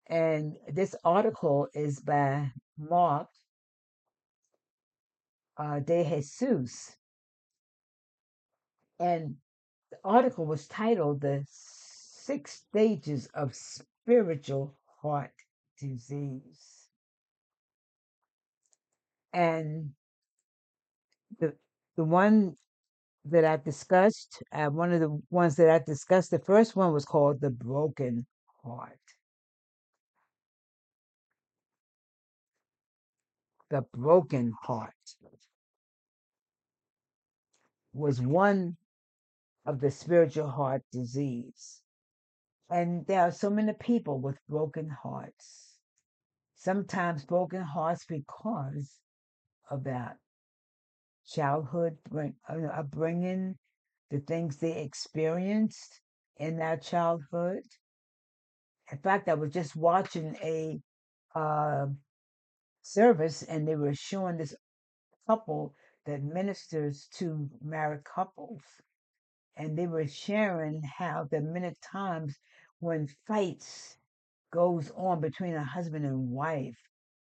And 0.08 0.56
this 0.72 0.96
article 1.04 1.68
is 1.74 2.00
by 2.00 2.50
Mark 2.78 3.28
uh, 5.60 5.78
De 5.80 6.04
Jesus. 6.04 6.96
And 8.98 9.36
the 9.90 9.98
article 10.04 10.46
was 10.46 10.66
titled 10.66 11.20
The 11.20 11.44
Six 11.48 12.62
Stages 12.68 13.28
of 13.34 13.54
Spiritual 13.54 14.74
Heart 15.02 15.32
Disease. 15.78 16.88
And 19.32 19.90
the, 21.38 21.54
the 21.96 22.04
one 22.04 22.56
that 23.26 23.44
I 23.44 23.58
discussed, 23.58 24.42
uh, 24.52 24.66
one 24.66 24.92
of 24.92 25.00
the 25.00 25.20
ones 25.30 25.56
that 25.56 25.68
I 25.68 25.78
discussed, 25.78 26.30
the 26.30 26.38
first 26.38 26.74
one 26.74 26.92
was 26.92 27.04
called 27.04 27.40
The 27.40 27.50
Broken 27.50 28.26
Heart. 28.64 28.98
The 33.70 33.84
broken 33.94 34.52
heart 34.62 34.94
was 37.92 38.20
one 38.20 38.76
of 39.66 39.80
the 39.80 39.90
spiritual 39.90 40.48
heart 40.48 40.82
disease. 40.92 41.82
And 42.70 43.06
there 43.06 43.22
are 43.22 43.32
so 43.32 43.50
many 43.50 43.72
people 43.72 44.20
with 44.20 44.38
broken 44.48 44.88
hearts. 44.88 45.78
Sometimes 46.54 47.24
broken 47.24 47.62
hearts 47.62 48.04
because 48.06 49.00
of 49.70 49.84
that 49.84 50.16
childhood 51.26 51.96
bring, 52.08 52.34
uh, 52.48 52.66
upbringing, 52.66 53.56
the 54.10 54.20
things 54.20 54.56
they 54.56 54.82
experienced 54.82 56.00
in 56.36 56.56
their 56.56 56.76
childhood. 56.76 57.62
In 58.90 58.98
fact, 58.98 59.28
I 59.28 59.34
was 59.34 59.52
just 59.52 59.76
watching 59.76 60.36
a 60.42 60.80
uh, 61.34 61.86
service 62.82 63.42
and 63.42 63.66
they 63.66 63.76
were 63.76 63.94
showing 63.94 64.36
this 64.36 64.54
couple 65.26 65.74
that 66.10 66.22
ministers 66.22 67.08
to 67.18 67.48
married 67.62 68.04
couples. 68.04 68.62
And 69.56 69.76
they 69.76 69.86
were 69.86 70.06
sharing 70.06 70.82
how 70.82 71.28
the 71.30 71.40
many 71.40 71.74
times 71.92 72.36
when 72.80 73.08
fights 73.26 73.96
goes 74.52 74.90
on 74.96 75.20
between 75.20 75.54
a 75.54 75.64
husband 75.64 76.04
and 76.04 76.30
wife, 76.30 76.78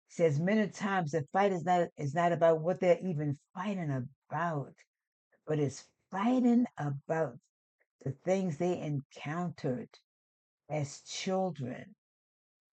says 0.08 0.40
many 0.40 0.68
times 0.68 1.12
the 1.12 1.26
fight 1.32 1.52
is 1.52 1.64
not 1.64 1.88
is 1.96 2.14
not 2.14 2.32
about 2.32 2.60
what 2.60 2.80
they're 2.80 2.98
even 3.02 3.38
fighting 3.54 4.08
about, 4.30 4.74
but 5.46 5.58
it's 5.58 5.84
fighting 6.10 6.66
about 6.78 7.38
the 8.04 8.12
things 8.24 8.56
they 8.56 8.78
encountered 8.80 9.88
as 10.70 11.00
children. 11.02 11.94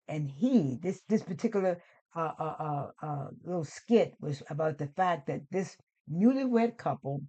And 0.09 0.31
he, 0.31 0.79
this 0.83 1.03
this 1.09 1.23
particular 1.23 1.83
uh, 2.15 2.33
uh, 2.39 2.55
uh, 2.59 2.91
uh, 3.03 3.27
little 3.45 3.65
skit 3.65 4.15
was 4.21 4.43
about 4.49 4.79
the 4.79 4.89
fact 4.89 5.27
that 5.27 5.43
this 5.51 5.77
newlywed 6.11 6.77
couple, 6.77 7.23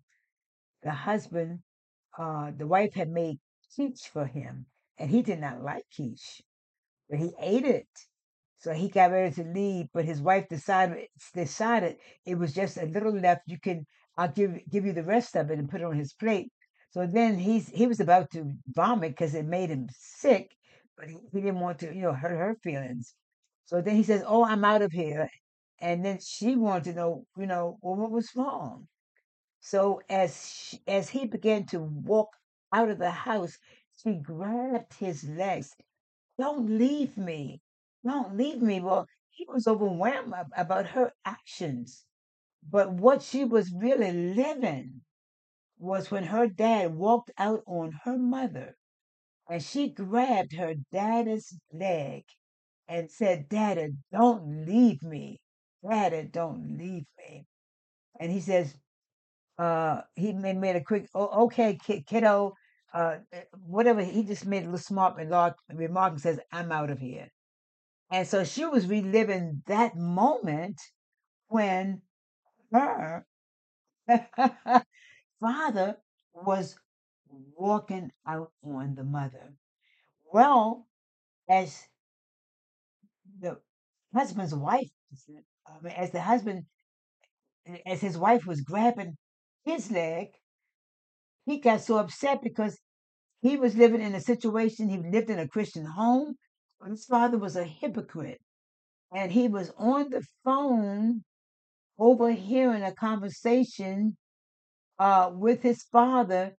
the 0.83 0.91
husband, 0.91 1.59
uh, 2.17 2.51
the 2.55 2.67
wife 2.67 2.93
had 2.93 3.09
made 3.09 3.39
quiche 3.75 4.07
for 4.11 4.25
him, 4.25 4.65
and 4.97 5.09
he 5.09 5.21
did 5.21 5.39
not 5.39 5.61
like 5.61 5.85
quiche, 5.95 6.41
but 7.09 7.19
he 7.19 7.33
ate 7.39 7.65
it. 7.65 7.87
So 8.59 8.73
he 8.73 8.89
got 8.89 9.11
ready 9.11 9.33
to 9.35 9.43
leave, 9.43 9.87
but 9.93 10.05
his 10.05 10.21
wife 10.21 10.47
decided 10.49 11.07
decided 11.33 11.97
it 12.25 12.35
was 12.35 12.53
just 12.53 12.77
a 12.77 12.85
little 12.85 13.13
left. 13.13 13.41
You 13.45 13.59
can 13.59 13.85
I'll 14.17 14.31
give 14.31 14.59
give 14.69 14.85
you 14.85 14.93
the 14.93 15.03
rest 15.03 15.35
of 15.35 15.51
it 15.51 15.59
and 15.59 15.69
put 15.69 15.81
it 15.81 15.85
on 15.85 15.95
his 15.95 16.13
plate. 16.13 16.51
So 16.91 17.05
then 17.05 17.37
he's 17.37 17.69
he 17.69 17.85
was 17.87 17.99
about 17.99 18.31
to 18.31 18.51
vomit 18.67 19.11
because 19.11 19.35
it 19.35 19.45
made 19.45 19.69
him 19.69 19.87
sick, 19.91 20.55
but 20.97 21.07
he, 21.09 21.17
he 21.31 21.41
didn't 21.41 21.59
want 21.59 21.79
to 21.79 21.93
you 21.93 22.01
know 22.01 22.13
hurt 22.13 22.37
her 22.37 22.57
feelings. 22.63 23.13
So 23.65 23.81
then 23.81 23.95
he 23.95 24.03
says, 24.03 24.23
"Oh, 24.25 24.43
I'm 24.43 24.65
out 24.65 24.81
of 24.81 24.91
here," 24.91 25.29
and 25.79 26.05
then 26.05 26.19
she 26.19 26.55
wanted 26.55 26.85
to 26.85 26.93
know 26.93 27.25
you 27.37 27.45
know 27.47 27.77
well 27.81 27.95
what 27.95 28.11
was 28.11 28.35
wrong. 28.35 28.87
So 29.61 30.01
as 30.09 30.47
she, 30.51 30.81
as 30.87 31.09
he 31.09 31.27
began 31.27 31.67
to 31.67 31.79
walk 31.79 32.29
out 32.73 32.89
of 32.89 32.97
the 32.97 33.11
house, 33.11 33.59
she 33.97 34.15
grabbed 34.15 34.95
his 34.95 35.23
legs. 35.25 35.75
Don't 36.39 36.67
leave 36.77 37.17
me. 37.17 37.61
Don't 38.03 38.37
leave 38.37 38.61
me. 38.61 38.79
Well, 38.81 39.07
he 39.29 39.45
was 39.47 39.67
overwhelmed 39.67 40.33
ab- 40.33 40.53
about 40.57 40.87
her 40.87 41.13
actions. 41.25 42.05
But 42.69 42.93
what 42.93 43.21
she 43.23 43.45
was 43.45 43.71
really 43.73 44.11
living 44.11 45.01
was 45.79 46.11
when 46.11 46.25
her 46.25 46.47
dad 46.47 46.95
walked 46.95 47.31
out 47.37 47.63
on 47.67 47.91
her 48.03 48.17
mother 48.17 48.77
and 49.49 49.63
she 49.63 49.89
grabbed 49.89 50.53
her 50.53 50.75
daddy's 50.91 51.59
leg 51.73 52.25
and 52.87 53.11
said, 53.11 53.49
Daddy, 53.49 53.93
don't 54.11 54.65
leave 54.65 55.03
me. 55.03 55.41
Daddy, 55.89 56.23
don't 56.31 56.77
leave 56.77 57.05
me. 57.17 57.45
And 58.19 58.31
he 58.31 58.41
says, 58.41 58.75
uh, 59.57 60.01
he 60.15 60.33
made, 60.33 60.57
made 60.57 60.75
a 60.75 60.83
quick, 60.83 61.07
oh, 61.13 61.45
okay, 61.45 61.77
kid, 61.83 62.05
kiddo, 62.05 62.55
uh, 62.93 63.17
eh, 63.31 63.43
whatever. 63.65 64.03
He 64.03 64.23
just 64.23 64.45
made 64.45 64.63
a 64.63 64.65
little 64.65 64.77
smart 64.79 65.15
remark, 65.15 65.57
remark 65.73 66.13
and 66.13 66.21
says, 66.21 66.39
I'm 66.51 66.71
out 66.71 66.89
of 66.89 66.99
here. 66.99 67.29
And 68.11 68.27
so 68.27 68.43
she 68.43 68.65
was 68.65 68.87
reliving 68.87 69.63
that 69.67 69.95
moment 69.95 70.79
when 71.47 72.01
her 72.71 73.25
father 75.39 75.97
was 76.33 76.77
walking 77.29 78.11
out 78.25 78.51
on 78.63 78.95
the 78.95 79.03
mother. 79.03 79.53
Well, 80.31 80.87
as 81.49 81.87
the 83.39 83.57
husband's 84.13 84.53
wife, 84.53 84.89
Mean, 85.81 85.93
as 85.93 86.11
the 86.11 86.21
husband, 86.21 86.65
as 87.85 88.01
his 88.01 88.17
wife 88.17 88.45
was 88.45 88.61
grabbing 88.61 89.17
his 89.65 89.91
leg, 89.91 90.27
he 91.45 91.59
got 91.59 91.81
so 91.81 91.97
upset 91.97 92.41
because 92.41 92.77
he 93.41 93.57
was 93.57 93.75
living 93.75 94.01
in 94.01 94.15
a 94.15 94.21
situation, 94.21 94.89
he 94.89 94.97
lived 94.97 95.29
in 95.29 95.39
a 95.39 95.47
Christian 95.47 95.85
home, 95.85 96.35
but 96.79 96.89
his 96.89 97.05
father 97.05 97.37
was 97.37 97.55
a 97.55 97.63
hypocrite. 97.63 98.41
And 99.13 99.31
he 99.31 99.47
was 99.47 99.71
on 99.77 100.09
the 100.09 100.25
phone 100.43 101.23
overhearing 101.97 102.83
a 102.83 102.93
conversation 102.93 104.17
uh, 104.99 105.31
with 105.33 105.61
his 105.61 105.83
father, 105.83 106.55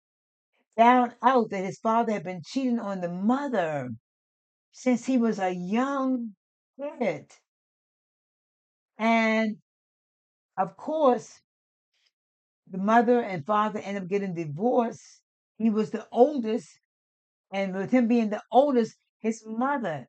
found 0.77 1.13
out 1.21 1.49
that 1.49 1.65
his 1.65 1.79
father 1.79 2.13
had 2.13 2.23
been 2.23 2.41
cheating 2.45 2.79
on 2.79 3.01
the 3.01 3.09
mother 3.09 3.89
since 4.71 5.05
he 5.05 5.17
was 5.17 5.39
a 5.39 5.51
young 5.51 6.35
kid. 6.79 7.29
And 8.99 9.57
of 10.57 10.77
course, 10.77 11.41
the 12.67 12.77
mother 12.77 13.21
and 13.21 13.45
father 13.45 13.79
end 13.79 13.97
up 13.97 14.07
getting 14.07 14.33
divorced. 14.33 15.21
He 15.57 15.69
was 15.69 15.91
the 15.91 16.07
oldest, 16.11 16.69
And 17.53 17.75
with 17.75 17.91
him 17.91 18.07
being 18.07 18.29
the 18.31 18.43
oldest, 18.51 18.97
his 19.19 19.43
mother 19.47 20.07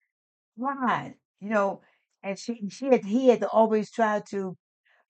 cried, 0.58 1.16
you 1.40 1.50
know, 1.50 1.82
and 2.22 2.38
she 2.38 2.68
she 2.70 2.86
had 2.86 3.04
he 3.04 3.28
had 3.28 3.40
to 3.42 3.48
always 3.50 3.90
try 3.92 4.20
to 4.30 4.56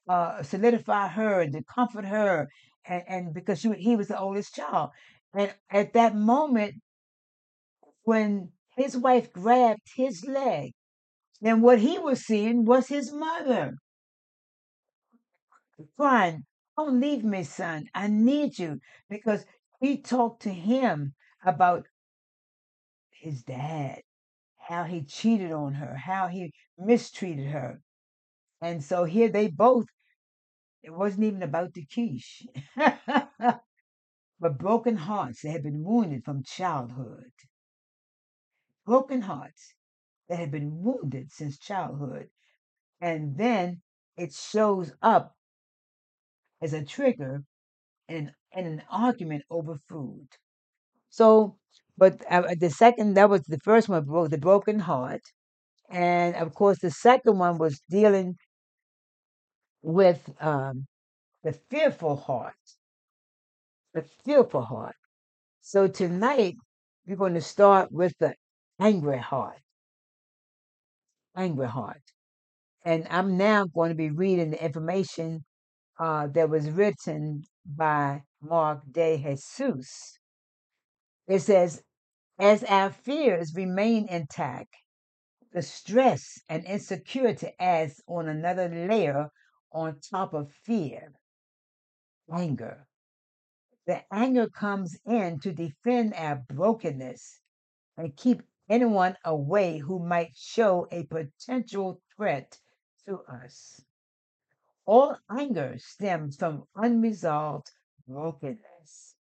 uh, 0.08 0.42
solidify 0.44 1.08
her 1.08 1.42
and 1.42 1.52
to 1.54 1.64
comfort 1.64 2.06
her, 2.06 2.48
and, 2.86 3.04
and 3.08 3.34
because 3.34 3.60
she, 3.60 3.72
he 3.74 3.96
was 3.96 4.08
the 4.08 4.18
oldest 4.20 4.54
child. 4.54 4.90
And 5.34 5.54
at 5.70 5.94
that 5.94 6.14
moment, 6.16 6.74
when 8.04 8.52
his 8.76 8.96
wife 8.96 9.32
grabbed 9.32 9.80
his 9.94 10.24
leg, 10.26 10.72
then 11.40 11.61
what 11.61 11.81
he 11.81 11.98
was 11.98 12.24
seeing 12.24 12.64
was 12.64 12.88
his 12.88 13.12
mother 13.12 13.74
crying, 15.96 16.44
Don't 16.76 17.00
leave 17.00 17.24
me, 17.24 17.44
son. 17.44 17.88
I 17.94 18.09
need 18.09 18.59
you. 18.59 18.81
Because 19.09 19.44
he 19.81 20.00
talked 20.00 20.42
to 20.42 20.50
him 20.50 21.14
about 21.44 21.87
his 23.11 23.42
dad, 23.42 24.03
how 24.59 24.85
he 24.85 25.03
cheated 25.03 25.53
on 25.53 25.74
her, 25.74 25.96
how 25.96 26.29
he 26.29 26.53
mistreated 26.79 27.48
her. 27.48 27.81
And 28.62 28.83
so 28.85 29.05
here 29.05 29.29
they 29.29 29.48
both, 29.48 29.87
it 30.83 30.90
wasn't 30.90 31.24
even 31.24 31.42
about 31.42 31.72
the 31.72 31.87
quiche, 31.87 32.46
but 34.38 34.59
broken 34.59 34.96
hearts 34.96 35.42
that 35.42 35.50
had 35.50 35.62
been 35.62 35.83
wounded 35.83 36.24
from 36.24 36.42
childhood. 36.42 37.33
Broken 38.87 39.22
hearts 39.22 39.74
that 40.30 40.38
had 40.38 40.52
been 40.52 40.82
wounded 40.82 41.30
since 41.30 41.58
childhood. 41.58 42.28
And 43.00 43.36
then 43.36 43.82
it 44.16 44.32
shows 44.32 44.92
up 45.02 45.34
as 46.62 46.72
a 46.72 46.84
trigger 46.84 47.42
in, 48.08 48.32
in 48.52 48.66
an 48.66 48.82
argument 48.90 49.42
over 49.50 49.76
food. 49.88 50.28
So, 51.08 51.56
but 51.98 52.22
uh, 52.30 52.54
the 52.58 52.70
second, 52.70 53.14
that 53.14 53.28
was 53.28 53.42
the 53.42 53.58
first 53.58 53.88
one, 53.88 54.06
the 54.30 54.38
broken 54.38 54.78
heart. 54.78 55.22
And 55.90 56.36
of 56.36 56.54
course, 56.54 56.78
the 56.78 56.92
second 56.92 57.38
one 57.38 57.58
was 57.58 57.80
dealing 57.90 58.36
with 59.82 60.30
um, 60.40 60.86
the 61.42 61.52
fearful 61.70 62.16
heart, 62.16 62.54
the 63.94 64.04
fearful 64.24 64.62
heart. 64.62 64.94
So 65.60 65.88
tonight, 65.88 66.54
we're 67.06 67.16
going 67.16 67.34
to 67.34 67.40
start 67.40 67.90
with 67.90 68.12
the 68.20 68.34
angry 68.78 69.18
heart, 69.18 69.58
angry 71.36 71.68
heart. 71.68 72.02
And 72.84 73.06
I'm 73.10 73.36
now 73.36 73.66
going 73.66 73.90
to 73.90 73.96
be 73.96 74.10
reading 74.10 74.50
the 74.50 74.64
information 74.64 75.44
uh, 75.98 76.28
that 76.28 76.48
was 76.48 76.70
written 76.70 77.42
by 77.64 78.22
Mark 78.40 78.80
de 78.90 79.18
Jesus. 79.18 80.18
It 81.28 81.40
says, 81.40 81.82
as 82.38 82.64
our 82.64 82.90
fears 82.90 83.52
remain 83.54 84.08
intact, 84.08 84.74
the 85.52 85.62
stress 85.62 86.40
and 86.48 86.64
insecurity 86.64 87.52
adds 87.58 88.00
on 88.08 88.28
another 88.28 88.68
layer 88.68 89.28
on 89.72 90.00
top 90.10 90.32
of 90.32 90.50
fear, 90.64 91.12
anger. 92.32 92.86
The 93.86 94.02
anger 94.12 94.48
comes 94.48 94.96
in 95.04 95.40
to 95.40 95.52
defend 95.52 96.14
our 96.14 96.42
brokenness 96.48 97.40
and 97.96 98.16
keep 98.16 98.42
anyone 98.70 99.16
away 99.24 99.78
who 99.78 99.98
might 99.98 100.30
show 100.37 100.87
a 100.92 101.02
potential 101.02 102.00
threat 102.16 102.56
to 103.06 103.18
us. 103.28 103.83
All 104.87 105.16
anger 105.28 105.74
stems 105.78 106.37
from 106.37 106.64
unresolved 106.76 107.70
brokenness. 108.06 109.16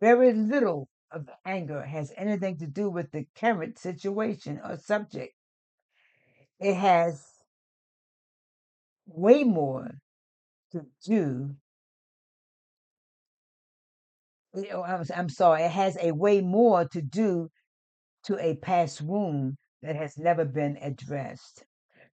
Very 0.00 0.32
little 0.32 0.88
of 1.10 1.28
anger 1.46 1.82
has 1.82 2.12
anything 2.16 2.58
to 2.58 2.66
do 2.66 2.90
with 2.90 3.10
the 3.12 3.26
current 3.36 3.78
situation 3.78 4.60
or 4.62 4.76
subject. 4.76 5.34
It 6.60 6.74
has 6.74 7.24
way 9.06 9.44
more 9.44 9.90
to 10.72 10.84
do. 11.04 11.54
know, 14.54 14.82
I'm, 14.82 15.04
I'm 15.16 15.28
sorry, 15.28 15.62
it 15.62 15.70
has 15.70 15.96
a 16.00 16.12
way 16.12 16.40
more 16.40 16.84
to 16.88 17.00
do 17.00 17.50
to 18.24 18.38
a 18.38 18.56
past 18.56 19.02
wound 19.02 19.56
that 19.82 19.96
has 19.96 20.18
never 20.18 20.44
been 20.44 20.76
addressed. 20.82 21.64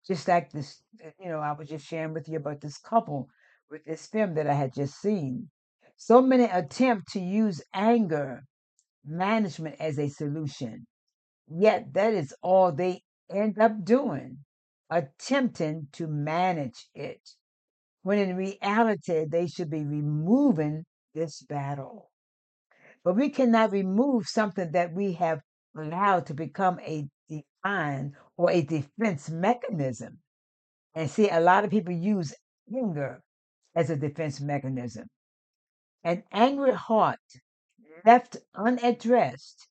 Just 0.08 0.28
like 0.28 0.52
this, 0.52 0.82
uh, 1.04 1.10
you 1.20 1.30
know, 1.30 1.40
I 1.40 1.54
was 1.54 1.70
just 1.70 1.86
sharing 1.86 2.14
with 2.14 2.30
you 2.30 2.38
about 2.38 2.62
this 2.62 2.78
couple 2.78 3.28
with 3.72 3.84
this 3.86 4.06
film 4.08 4.36
that 4.36 4.48
I 4.48 4.54
had 4.54 4.74
just 4.74 5.02
seen. 5.02 5.50
So 5.98 6.22
many 6.22 6.44
attempt 6.44 7.12
to 7.14 7.20
use 7.20 7.64
anger 7.74 8.44
management 9.06 9.76
as 9.80 9.98
a 9.98 10.10
solution, 10.10 10.86
yet 11.48 11.94
that 11.94 12.14
is 12.14 12.34
all 12.42 12.72
they 12.72 13.02
end 13.32 13.58
up 13.60 13.84
doing, 13.84 14.38
attempting 14.90 15.88
to 15.94 16.08
manage 16.08 16.88
it, 16.94 17.22
when 18.04 18.20
in 18.20 18.36
reality 18.36 19.26
they 19.26 19.48
should 19.48 19.70
be 19.70 19.84
removing 19.86 20.84
this 21.14 21.42
battle. 21.44 22.12
But 23.04 23.16
we 23.16 23.30
cannot 23.30 23.72
remove 23.72 24.28
something 24.28 24.72
that 24.74 24.94
we 24.94 25.14
have 25.14 25.42
allowed 25.76 26.26
to 26.28 26.34
become 26.34 26.80
a 26.82 27.08
define 27.30 28.16
or 28.38 28.52
a 28.52 28.62
defense 28.62 29.30
mechanism. 29.30 30.20
And 30.96 31.10
see, 31.10 31.30
a 31.30 31.40
lot 31.40 31.64
of 31.66 31.72
people 31.72 31.94
use 31.94 32.34
anger 32.74 33.22
as 33.76 33.90
a 33.90 33.96
defense 33.96 34.40
mechanism. 34.40 35.08
An 36.04 36.24
angry 36.32 36.74
heart 36.74 37.20
left 38.06 38.38
unaddressed 38.56 39.68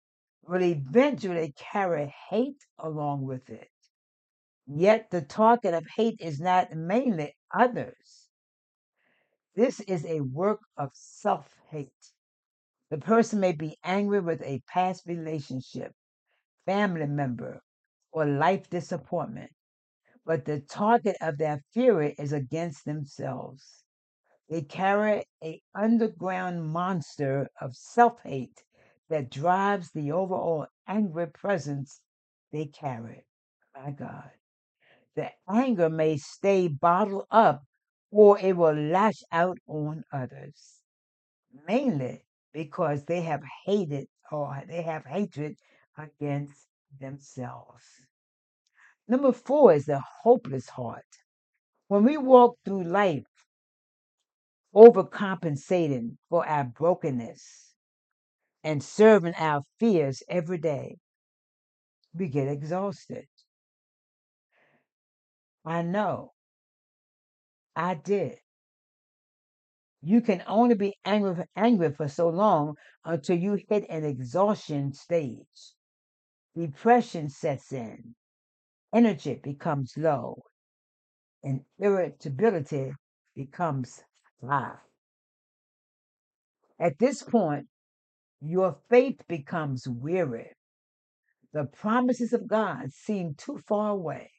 will 0.47 0.62
eventually 0.62 1.55
carry 1.57 2.14
hate 2.29 2.64
along 2.79 3.23
with 3.23 3.49
it. 3.49 3.71
Yet 4.67 5.11
the 5.11 5.23
target 5.23 5.75
of 5.75 5.87
hate 5.97 6.21
is 6.21 6.40
not 6.40 6.73
mainly 6.73 7.37
others. 7.53 8.29
This 9.55 9.81
is 9.81 10.05
a 10.07 10.21
work 10.21 10.61
of 10.77 10.90
self 10.95 11.49
hate. 11.71 12.13
The 12.95 13.01
person 13.01 13.41
may 13.41 13.51
be 13.51 13.77
angry 13.83 14.21
with 14.21 14.41
a 14.43 14.63
past 14.69 15.05
relationship, 15.05 15.93
family 16.65 17.07
member, 17.07 17.61
or 18.13 18.25
life 18.25 18.71
disappointment, 18.71 19.51
but 20.25 20.45
the 20.45 20.61
target 20.61 21.17
of 21.21 21.37
their 21.37 21.61
fury 21.73 22.15
is 22.21 22.33
against 22.33 22.85
themselves. 22.85 23.83
They 24.49 24.63
carry 24.63 25.25
a 25.43 25.61
underground 25.75 26.67
monster 26.67 27.49
of 27.61 27.75
self-hate 27.75 28.63
that 29.09 29.29
drives 29.29 29.91
the 29.91 30.13
overall 30.13 30.69
angry 30.87 31.27
presence 31.27 32.01
they 32.53 32.67
carry. 32.67 33.27
My 33.75 33.91
God. 33.91 34.31
The 35.17 35.33
anger 35.49 35.91
may 35.91 36.17
stay 36.19 36.69
bottled 36.69 37.27
up 37.33 37.65
or 38.13 38.39
it 38.39 38.57
will 38.57 38.73
lash 38.73 39.21
out 39.33 39.59
on 39.67 40.05
others, 40.13 40.85
mainly 41.67 42.23
because 42.55 43.05
they 43.05 43.21
have 43.21 43.43
hated 43.67 44.07
or 44.33 44.62
they 44.67 44.83
have 44.83 45.05
hatred 45.05 45.57
against 45.99 46.69
themselves. 46.99 47.85
Number 49.07 49.33
four 49.33 49.75
is 49.75 49.85
the 49.87 50.01
hopeless 50.23 50.69
heart. 50.71 51.05
When 51.88 52.05
we 52.05 52.17
walk 52.17 52.57
through 52.64 52.85
life 52.85 53.27
overcompensating 54.75 56.17
for 56.31 56.47
our 56.47 56.64
brokenness 56.64 57.75
and 58.62 58.83
serving 58.83 59.35
our 59.35 59.62
fears 59.79 60.23
every 60.29 60.59
day, 60.59 60.97
we 62.14 62.29
get 62.29 62.49
exhausted. 62.49 63.27
I 65.64 65.83
know. 65.83 66.33
I 67.77 67.95
did. 67.95 68.38
You 70.07 70.21
can 70.21 70.43
only 70.47 70.75
be 70.75 70.99
angry, 71.07 71.47
angry 71.57 71.90
for 71.90 72.09
so 72.09 72.29
long 72.29 72.75
until 73.07 73.38
you 73.38 73.55
hit 73.55 73.87
an 73.88 74.05
exhaustion 74.05 74.93
stage. 74.93 75.73
Depression 76.55 77.31
sets 77.31 77.73
in, 77.73 78.14
energy 78.95 79.40
becomes 79.43 79.95
low, 79.97 80.43
and 81.43 81.62
irritability 81.79 82.93
becomes 83.35 84.03
high. 84.47 84.77
At 86.79 86.99
this 86.99 87.23
point, 87.23 87.69
your 88.43 88.77
faith 88.90 89.23
becomes 89.27 89.88
weary. 89.88 90.51
The 91.55 91.64
promises 91.64 92.35
of 92.35 92.47
God 92.47 92.93
seem 92.93 93.37
too 93.37 93.59
far 93.67 93.93
away. 93.93 94.33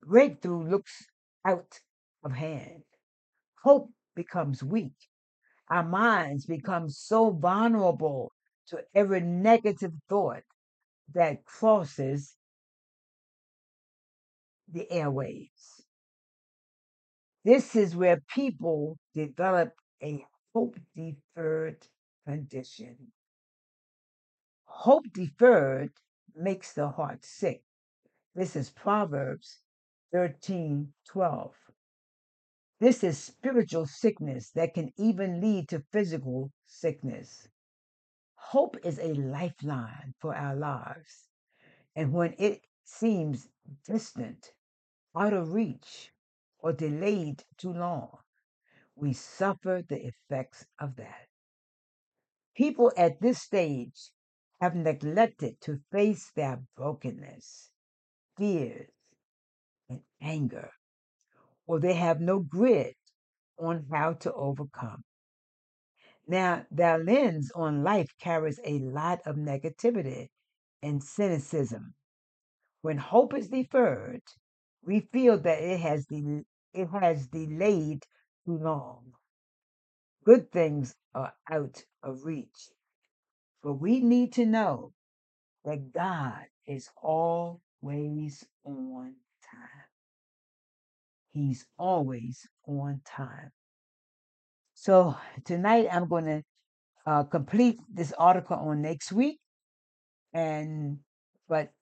Breakthrough 0.00 0.66
looks 0.70 1.04
out 1.44 1.80
of 2.24 2.32
hand. 2.32 2.84
Hope 3.62 3.90
becomes 4.16 4.64
weak. 4.64 4.96
Our 5.70 5.84
minds 5.84 6.46
become 6.46 6.88
so 6.88 7.30
vulnerable 7.30 8.32
to 8.68 8.82
every 8.94 9.20
negative 9.20 9.92
thought 10.08 10.42
that 11.14 11.44
crosses 11.44 12.34
the 14.72 14.88
airwaves. 14.90 15.82
This 17.44 17.76
is 17.76 17.94
where 17.94 18.20
people 18.34 18.98
develop 19.14 19.72
a 20.02 20.24
hope 20.52 20.76
deferred 20.96 21.86
condition. 22.26 22.96
Hope 24.64 25.04
deferred 25.12 25.92
makes 26.34 26.72
the 26.72 26.88
heart 26.88 27.24
sick. 27.24 27.62
This 28.34 28.56
is 28.56 28.70
Proverbs 28.70 29.60
13 30.12 30.92
12. 31.08 31.54
This 32.78 33.02
is 33.02 33.18
spiritual 33.18 33.86
sickness 33.86 34.50
that 34.50 34.74
can 34.74 34.92
even 34.98 35.40
lead 35.40 35.68
to 35.70 35.84
physical 35.92 36.52
sickness. 36.66 37.48
Hope 38.34 38.76
is 38.84 38.98
a 38.98 39.14
lifeline 39.14 40.14
for 40.18 40.34
our 40.34 40.54
lives. 40.54 41.28
And 41.94 42.12
when 42.12 42.34
it 42.38 42.66
seems 42.84 43.48
distant, 43.84 44.52
out 45.16 45.32
of 45.32 45.54
reach, 45.54 46.12
or 46.58 46.74
delayed 46.74 47.44
too 47.56 47.72
long, 47.72 48.18
we 48.94 49.14
suffer 49.14 49.82
the 49.88 50.06
effects 50.06 50.66
of 50.78 50.96
that. 50.96 51.28
People 52.54 52.92
at 52.96 53.20
this 53.20 53.40
stage 53.40 54.10
have 54.60 54.74
neglected 54.74 55.60
to 55.62 55.80
face 55.90 56.30
their 56.32 56.62
brokenness, 56.76 57.70
fears, 58.36 58.90
and 59.88 60.02
anger, 60.20 60.72
or 61.66 61.80
they 61.80 61.94
have 61.94 62.20
no 62.20 62.38
grit 62.40 62.96
on 63.58 63.86
how 63.90 64.12
to 64.14 64.32
overcome. 64.32 65.04
Now, 66.28 66.66
their 66.70 66.98
lens 66.98 67.52
on 67.54 67.84
life 67.84 68.10
carries 68.20 68.60
a 68.64 68.78
lot 68.80 69.20
of 69.26 69.36
negativity 69.36 70.28
and 70.82 71.02
cynicism. 71.02 71.94
When 72.82 72.98
hope 72.98 73.34
is 73.34 73.48
deferred, 73.48 74.22
we 74.82 75.00
feel 75.00 75.38
that 75.38 75.62
it 75.62 75.80
has 75.80 76.06
de- 76.06 76.44
it 76.72 76.86
has 76.88 77.28
delayed 77.28 78.04
too 78.44 78.58
long. 78.58 79.12
Good 80.24 80.52
things 80.52 80.94
are 81.14 81.32
out 81.50 81.84
of 82.02 82.24
reach. 82.24 82.70
But 83.62 83.74
we 83.74 84.00
need 84.00 84.32
to 84.34 84.46
know 84.46 84.92
that 85.64 85.92
God 85.92 86.46
is 86.66 86.88
always 87.02 88.44
on. 88.64 89.16
He's 91.36 91.66
always 91.78 92.48
on 92.66 93.02
time. 93.04 93.50
So 94.72 95.14
tonight 95.44 95.86
I'm 95.92 96.08
going 96.08 96.24
to 96.24 96.42
uh, 97.04 97.24
complete 97.24 97.78
this 97.92 98.14
article 98.18 98.56
on 98.56 98.80
next 98.80 99.12
week, 99.12 99.38
and 100.32 100.98
but 101.46 101.72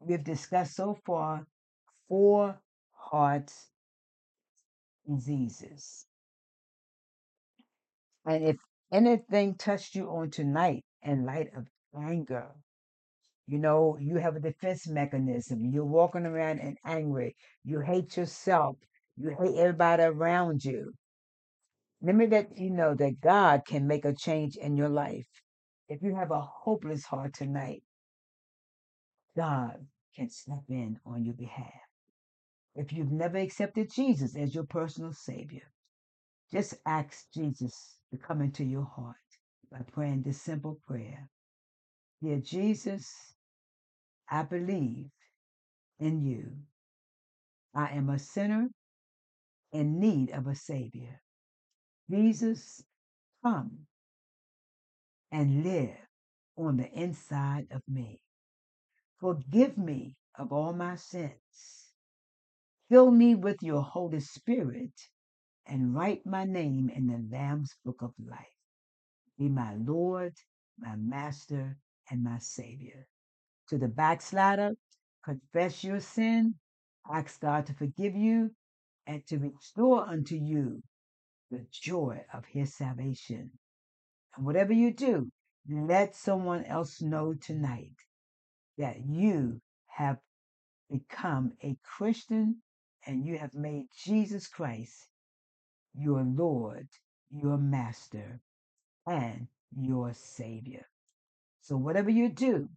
we've 0.00 0.24
discussed 0.24 0.76
so 0.76 0.96
far 1.04 1.44
four 2.08 2.58
heart 2.94 3.52
diseases. 5.06 6.06
And 8.24 8.42
if 8.44 8.56
anything 8.90 9.56
touched 9.56 9.94
you 9.94 10.06
on 10.06 10.30
tonight 10.30 10.84
in 11.02 11.26
light 11.26 11.48
of 11.54 11.66
anger, 11.94 12.46
you 13.46 13.58
know, 13.58 13.98
you 14.00 14.16
have 14.16 14.36
a 14.36 14.40
defense 14.40 14.88
mechanism. 14.88 15.66
You're 15.66 15.84
walking 15.84 16.24
around 16.24 16.60
and 16.60 16.78
angry. 16.86 17.36
You 17.62 17.80
hate 17.80 18.16
yourself. 18.16 18.76
You 19.22 19.36
hate 19.38 19.56
everybody 19.56 20.02
around 20.02 20.64
you. 20.64 20.94
Let 22.02 22.16
me 22.16 22.26
let 22.26 22.58
you 22.58 22.70
know 22.70 22.96
that 22.96 23.20
God 23.20 23.62
can 23.64 23.86
make 23.86 24.04
a 24.04 24.12
change 24.12 24.56
in 24.56 24.76
your 24.76 24.88
life. 24.88 25.28
If 25.88 26.02
you 26.02 26.16
have 26.16 26.32
a 26.32 26.40
hopeless 26.40 27.04
heart 27.04 27.32
tonight, 27.34 27.84
God 29.36 29.86
can 30.16 30.28
step 30.28 30.64
in 30.68 30.98
on 31.06 31.24
your 31.24 31.34
behalf. 31.34 31.70
If 32.74 32.92
you've 32.92 33.12
never 33.12 33.38
accepted 33.38 33.92
Jesus 33.94 34.34
as 34.34 34.56
your 34.56 34.64
personal 34.64 35.12
Savior, 35.12 35.70
just 36.50 36.74
ask 36.84 37.30
Jesus 37.32 37.98
to 38.10 38.18
come 38.18 38.40
into 38.40 38.64
your 38.64 38.86
heart 38.96 39.14
by 39.70 39.82
praying 39.92 40.22
this 40.22 40.42
simple 40.42 40.80
prayer 40.84 41.28
Dear 42.20 42.40
Jesus, 42.40 43.14
I 44.28 44.42
believe 44.42 45.10
in 46.00 46.22
you. 46.22 46.52
I 47.74 47.92
am 47.92 48.10
a 48.10 48.18
sinner 48.18 48.68
in 49.72 49.98
need 50.00 50.30
of 50.30 50.46
a 50.46 50.54
Savior. 50.54 51.20
Jesus, 52.10 52.84
come 53.44 53.86
and 55.30 55.64
live 55.64 55.96
on 56.56 56.76
the 56.76 56.90
inside 56.92 57.66
of 57.70 57.82
me. 57.88 58.20
Forgive 59.20 59.78
me 59.78 60.16
of 60.38 60.52
all 60.52 60.72
my 60.72 60.96
sins. 60.96 61.32
Fill 62.90 63.10
me 63.10 63.34
with 63.34 63.62
your 63.62 63.82
Holy 63.82 64.20
Spirit 64.20 64.92
and 65.66 65.94
write 65.94 66.26
my 66.26 66.44
name 66.44 66.90
in 66.94 67.06
the 67.06 67.24
Lamb's 67.34 67.74
Book 67.84 68.02
of 68.02 68.12
Life. 68.18 68.38
Be 69.38 69.48
my 69.48 69.74
Lord, 69.74 70.34
my 70.78 70.96
Master, 70.96 71.78
and 72.10 72.22
my 72.22 72.38
Savior. 72.38 73.06
To 73.68 73.78
the 73.78 73.88
backslider, 73.88 74.72
confess 75.24 75.82
your 75.82 76.00
sin, 76.00 76.54
ask 77.10 77.40
God 77.40 77.66
to 77.66 77.74
forgive 77.74 78.14
you, 78.14 78.50
and 79.06 79.26
to 79.26 79.38
restore 79.38 80.08
unto 80.08 80.36
you 80.36 80.82
the 81.50 81.66
joy 81.70 82.24
of 82.32 82.44
his 82.46 82.74
salvation. 82.74 83.50
And 84.36 84.46
whatever 84.46 84.72
you 84.72 84.92
do, 84.92 85.30
let 85.68 86.16
someone 86.16 86.64
else 86.64 87.00
know 87.00 87.34
tonight 87.34 87.94
that 88.78 89.04
you 89.06 89.60
have 89.86 90.18
become 90.90 91.52
a 91.62 91.76
Christian 91.84 92.62
and 93.06 93.24
you 93.26 93.38
have 93.38 93.54
made 93.54 93.86
Jesus 94.04 94.48
Christ 94.48 95.08
your 95.94 96.22
Lord, 96.22 96.88
your 97.30 97.58
Master, 97.58 98.40
and 99.06 99.48
your 99.76 100.14
Savior. 100.14 100.86
So, 101.60 101.76
whatever 101.76 102.10
you 102.10 102.28
do, 102.28 102.68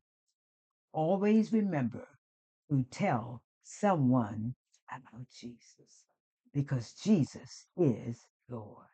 always 0.92 1.54
remember 1.54 2.08
to 2.70 2.86
tell 2.92 3.42
someone 3.64 4.56
about 4.90 5.28
Jesus 5.30 6.05
because 6.56 6.94
Jesus 7.04 7.68
is 7.78 8.28
Lord. 8.50 8.88